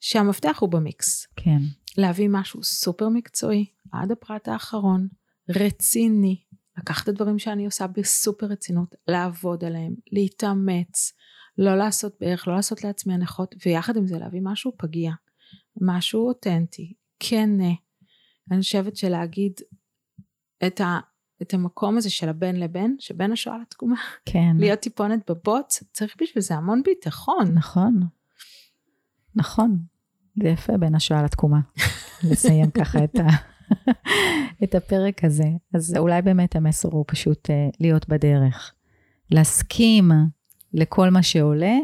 שהמפתח 0.00 0.58
הוא 0.60 0.68
במיקס. 0.68 1.26
כן. 1.36 1.58
להביא 1.98 2.28
משהו 2.32 2.62
סופר 2.62 3.08
מקצועי, 3.08 3.66
עד 3.92 4.12
הפרט 4.12 4.48
האחרון, 4.48 5.08
רציני, 5.48 6.40
לקחת 6.78 7.02
את 7.04 7.08
הדברים 7.08 7.38
שאני 7.38 7.64
עושה 7.64 7.86
בסופר 7.86 8.46
רצינות, 8.46 8.94
לעבוד 9.08 9.64
עליהם, 9.64 9.94
להתאמץ, 10.12 11.12
לא 11.58 11.76
לעשות 11.76 12.16
בערך, 12.20 12.48
לא 12.48 12.54
לעשות 12.54 12.84
לעצמי 12.84 13.14
הנחות, 13.14 13.54
ויחד 13.66 13.96
עם 13.96 14.06
זה 14.06 14.18
להביא 14.18 14.40
משהו 14.42 14.72
פגיע. 14.78 15.12
משהו 15.80 16.28
אותנטי, 16.28 16.92
כן. 17.20 17.50
אני 18.50 18.60
חושבת 18.60 18.96
שלהגיד 18.96 19.52
את, 20.66 20.80
ה, 20.80 20.98
את 21.42 21.54
המקום 21.54 21.96
הזה 21.96 22.10
של 22.10 22.28
הבין 22.28 22.60
לבין, 22.60 22.96
שבין 22.98 23.32
השואה 23.32 23.58
לתקומה, 23.58 23.96
כן. 24.24 24.56
להיות 24.58 24.80
טיפונת 24.80 25.30
בבוץ, 25.30 25.82
צריך 25.92 26.16
בשביל 26.22 26.42
זה 26.42 26.54
המון 26.54 26.82
ביטחון. 26.82 27.54
נכון, 27.54 28.00
נכון. 29.34 29.78
זה 30.42 30.48
יפה 30.48 30.76
בין 30.76 30.94
השואה 30.94 31.22
לתקומה, 31.22 31.60
לסיים 32.30 32.70
ככה 32.80 33.04
את, 33.04 33.16
ה, 33.16 33.28
את 34.64 34.74
הפרק 34.74 35.24
הזה. 35.24 35.48
אז 35.74 35.96
אולי 35.98 36.22
באמת 36.22 36.56
המסר 36.56 36.88
הוא 36.88 37.04
פשוט 37.08 37.50
uh, 37.50 37.76
להיות 37.80 38.08
בדרך. 38.08 38.74
להסכים 39.30 40.10
לכל 40.74 41.10
מה 41.10 41.22
שעולה, 41.22 41.76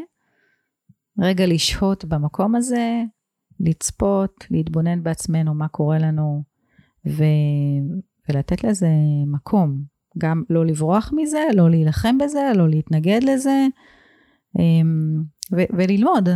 רגע 1.18 1.46
לשהות 1.46 2.04
במקום 2.04 2.54
הזה, 2.54 3.02
לצפות, 3.60 4.44
להתבונן 4.50 5.02
בעצמנו 5.02 5.54
מה 5.54 5.68
קורה 5.68 5.98
לנו, 5.98 6.42
ו... 7.06 7.24
ולתת 8.28 8.64
לזה 8.64 8.88
מקום. 9.26 9.82
גם 10.18 10.42
לא 10.50 10.66
לברוח 10.66 11.12
מזה, 11.16 11.40
לא 11.54 11.70
להילחם 11.70 12.18
בזה, 12.18 12.52
לא 12.54 12.68
להתנגד 12.68 13.20
לזה, 13.22 13.66
אמ, 14.58 15.22
ו- 15.52 15.76
וללמוד, 15.76 16.28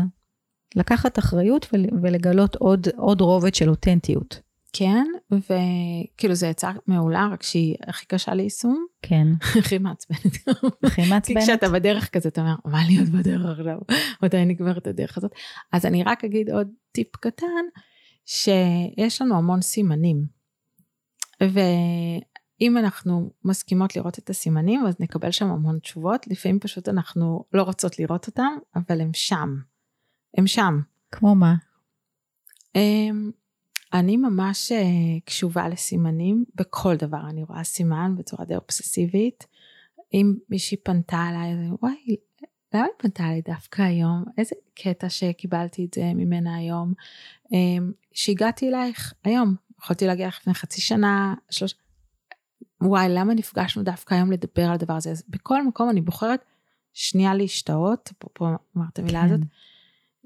לקחת 0.77 1.19
אחריות 1.19 1.67
ולגלות 2.03 2.57
עוד, 2.57 2.89
עוד 2.97 3.21
רובד 3.21 3.55
של 3.55 3.71
אותנטיות. 3.71 4.41
כן, 4.73 5.05
וכאילו 5.33 6.35
זה 6.35 6.47
יצא 6.47 6.71
מעולה, 6.87 7.29
רק 7.33 7.43
שהיא 7.43 7.77
הכי 7.87 8.07
קשה 8.07 8.35
ליישום. 8.35 8.87
כן. 9.03 9.27
הכי 9.61 9.79
מעצבנת. 9.79 10.37
הכי 10.85 11.03
מעצבנת. 11.09 11.27
כי 11.27 11.35
כשאתה 11.43 11.69
בדרך 11.69 12.11
כזה, 12.11 12.29
אתה 12.29 12.41
אומר, 12.41 12.55
מה 12.65 12.83
להיות 12.89 13.09
בדרך 13.09 13.59
עכשיו? 13.59 13.79
מתי 14.23 14.45
נגמרת 14.45 14.87
הדרך 14.87 15.19
הזאת? 15.19 15.33
אז 15.73 15.87
אני 15.87 16.03
רק 16.03 16.25
אגיד 16.25 16.51
עוד 16.51 16.69
טיפ 16.93 17.17
קטן, 17.17 17.65
שיש 18.25 19.23
לנו 19.23 19.37
המון 19.37 19.63
סימנים. 19.63 20.27
ואם 21.41 22.77
אנחנו 22.77 23.31
מסכימות 23.45 23.97
לראות 23.97 24.19
את 24.19 24.31
הסימנים, 24.31 24.87
אז 24.87 24.95
נקבל 25.01 25.31
שם 25.31 25.47
המון 25.47 25.79
תשובות. 25.79 26.27
לפעמים 26.27 26.61
פשוט 26.61 26.89
אנחנו 26.89 27.45
לא 27.53 27.63
רוצות 27.63 27.99
לראות 27.99 28.27
אותם, 28.27 28.53
אבל 28.77 29.01
הם 29.01 29.11
שם. 29.13 29.57
הם 30.37 30.47
שם. 30.47 30.81
כמו 31.13 31.35
מה? 31.35 31.55
אמ, 32.75 33.31
אני 33.93 34.17
ממש 34.17 34.73
אה, 34.73 35.21
קשובה 35.25 35.69
לסימנים 35.69 36.45
בכל 36.55 36.97
דבר, 36.97 37.21
אני 37.29 37.43
רואה 37.45 37.65
סימן 37.65 38.15
בצורה 38.19 38.45
די 38.45 38.57
אובססיבית. 38.57 39.47
אם 40.15 40.35
מישהי 40.49 40.77
פנתה 40.77 41.29
אליי, 41.29 41.71
וואי, 41.83 42.17
למה 42.75 42.85
היא 42.85 42.93
פנתה 42.97 43.25
אליי 43.25 43.43
דווקא 43.43 43.83
היום? 43.83 44.25
איזה 44.39 44.55
קטע 44.75 45.09
שקיבלתי 45.09 45.85
את 45.85 45.95
זה 45.95 46.05
ממנה 46.15 46.57
היום. 46.57 46.93
אמ, 47.53 47.93
שהגעתי 48.13 48.69
אלייך 48.69 49.15
היום, 49.25 49.55
יכולתי 49.79 50.07
להגיע 50.07 50.29
לך 50.29 50.39
לפני 50.41 50.55
חצי 50.55 50.81
שנה, 50.81 51.35
שלוש... 51.51 51.75
וואי, 52.83 53.07
למה 53.09 53.35
נפגשנו 53.35 53.83
דווקא 53.83 54.15
היום 54.15 54.33
לדבר 54.33 54.63
על 54.63 54.73
הדבר 54.73 54.95
הזה? 54.95 55.11
אז 55.11 55.23
בכל 55.29 55.67
מקום 55.67 55.91
אני 55.91 56.01
בוחרת 56.01 56.45
שנייה 56.93 57.35
להשתאות, 57.35 58.11
אפרופו 58.19 58.47
אמרת 58.77 58.99
המילה 58.99 59.21
כן. 59.21 59.27
הזאת, 59.27 59.41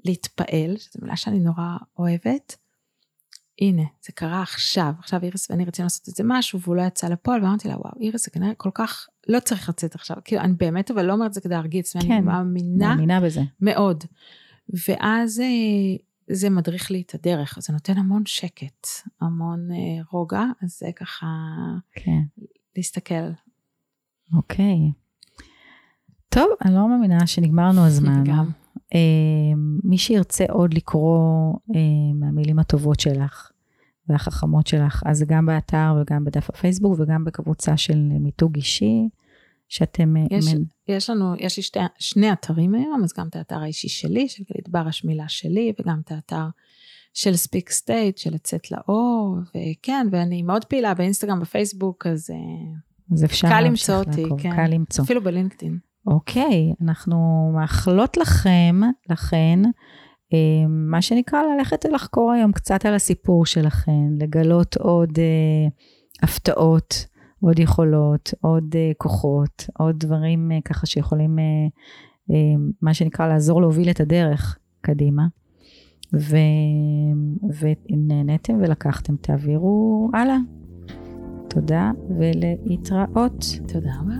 להתפעל, 0.05 0.77
שזו 0.77 0.99
מילה 1.01 1.17
שאני 1.17 1.39
נורא 1.39 1.77
אוהבת. 1.99 2.55
הנה, 3.61 3.83
זה 4.05 4.11
קרה 4.11 4.41
עכשיו, 4.41 4.93
עכשיו 4.99 5.23
איריס 5.23 5.51
ואני 5.51 5.65
רצינו 5.65 5.85
לעשות 5.85 6.09
את 6.09 6.15
זה 6.15 6.23
משהו 6.25 6.59
והוא 6.61 6.75
לא 6.75 6.81
יצא 6.81 7.07
לפועל, 7.07 7.43
ואמרתי 7.43 7.67
לה, 7.67 7.77
וואו, 7.77 7.93
איריס 8.01 8.25
זה 8.25 8.31
כנראה 8.31 8.53
כל 8.53 8.69
כך 8.73 9.07
לא 9.27 9.39
צריך 9.39 9.69
לצאת 9.69 9.95
עכשיו, 9.95 10.17
כאילו, 10.25 10.41
אני 10.41 10.53
באמת 10.53 10.91
אבל 10.91 11.05
לא 11.05 11.13
אומרת 11.13 11.27
את 11.27 11.33
זה 11.33 11.41
כדי 11.41 11.53
להרגיץ, 11.53 11.97
כן, 11.97 12.09
ואני 12.09 12.21
מאמינה, 12.21 12.89
מאמינה 12.89 13.21
בזה. 13.21 13.41
מאוד. 13.61 14.03
ואז 14.87 15.39
אה, 15.39 15.45
זה 16.35 16.49
מדריך 16.49 16.91
לי 16.91 17.01
את 17.01 17.15
הדרך, 17.15 17.57
זה 17.61 17.73
נותן 17.73 17.97
המון 17.97 18.23
שקט, 18.25 18.87
המון 19.21 19.71
אה, 19.71 20.03
רוגע, 20.11 20.43
אז 20.63 20.77
זה 20.79 20.89
ככה, 20.95 21.27
כן. 21.91 22.21
להסתכל. 22.75 23.29
אוקיי. 24.33 24.77
טוב, 26.29 26.47
אני 26.65 26.75
לא 26.75 26.89
מאמינה 26.89 27.27
שנגמרנו 27.27 27.85
הזמן. 27.85 28.23
גם. 28.23 28.64
אה, 28.95 29.53
מי 29.83 29.97
שירצה 29.97 30.45
עוד 30.49 30.73
לקרוא 30.73 31.53
אה, 31.75 31.79
מהמילים 32.13 32.59
הטובות 32.59 32.99
שלך 32.99 33.51
והחכמות 34.09 34.67
שלך, 34.67 35.03
אז 35.05 35.23
גם 35.27 35.45
באתר 35.45 35.95
וגם 36.01 36.25
בדף 36.25 36.49
הפייסבוק 36.49 36.99
וגם 36.99 37.23
בקבוצה 37.23 37.77
של 37.77 37.97
מיתוג 37.97 38.55
אישי, 38.55 39.09
שאתם... 39.67 40.17
אה, 40.17 40.21
יש, 40.31 40.53
מנ... 40.53 40.63
יש 40.87 41.09
לנו, 41.09 41.33
יש 41.39 41.57
לי 41.57 41.63
שתי, 41.63 41.79
שני 41.99 42.31
אתרים 42.31 42.75
היום, 42.75 43.03
אז 43.03 43.13
גם 43.17 43.27
את 43.27 43.35
האתר 43.35 43.59
האישי 43.59 43.89
שלי, 43.89 44.29
של 44.29 44.43
גלית 44.53 44.69
ברש 44.69 45.03
מילה 45.03 45.27
שלי, 45.27 45.73
וגם 45.79 46.01
את 46.05 46.11
האתר 46.11 46.45
של 47.13 47.35
ספיק 47.35 47.69
סטייט, 47.69 48.17
של 48.17 48.33
לצאת 48.33 48.71
לאור, 48.71 49.37
וכן, 49.49 50.07
ואני 50.11 50.41
מאוד 50.41 50.65
פעילה 50.65 50.93
באינסטגרם, 50.93 51.39
בפייסבוק, 51.39 52.07
אז... 52.07 52.29
אז 53.13 53.25
אפשר 53.25 53.47
קל 53.47 53.61
למצוא 53.61 53.95
אותי, 53.95 54.23
כן. 54.37 54.55
קל 54.55 54.67
למצוא. 54.67 55.03
אפילו 55.03 55.23
בלינקדאין. 55.23 55.79
אוקיי, 56.07 56.73
אנחנו 56.81 57.51
מאחלות 57.55 58.17
לכם, 58.17 58.81
לכן, 59.09 59.59
אה, 60.33 60.67
מה 60.69 61.01
שנקרא 61.01 61.39
ללכת 61.43 61.85
ולחקור 61.85 62.31
היום 62.31 62.51
קצת 62.51 62.85
על 62.85 62.93
הסיפור 62.93 63.45
שלכם, 63.45 64.09
לגלות 64.19 64.77
עוד 64.77 65.09
אה, 65.17 65.67
הפתעות, 66.23 67.05
עוד 67.41 67.59
יכולות, 67.59 68.33
עוד 68.41 68.75
אה, 68.75 68.91
כוחות, 68.97 69.69
עוד 69.79 69.99
דברים 69.99 70.51
אה, 70.51 70.57
ככה 70.65 70.85
שיכולים, 70.85 71.39
אה, 71.39 71.43
אה, 72.31 72.55
מה 72.81 72.93
שנקרא, 72.93 73.27
לעזור 73.27 73.61
להוביל 73.61 73.89
את 73.89 73.99
הדרך 73.99 74.57
קדימה. 74.81 75.27
ו... 76.13 76.37
ונהניתם 77.59 78.53
ולקחתם, 78.53 79.15
תעבירו 79.15 80.09
הלאה. 80.13 80.37
תודה 81.49 81.91
ולהתראות. 82.17 83.45
תודה 83.67 83.91
רבה. 84.01 84.15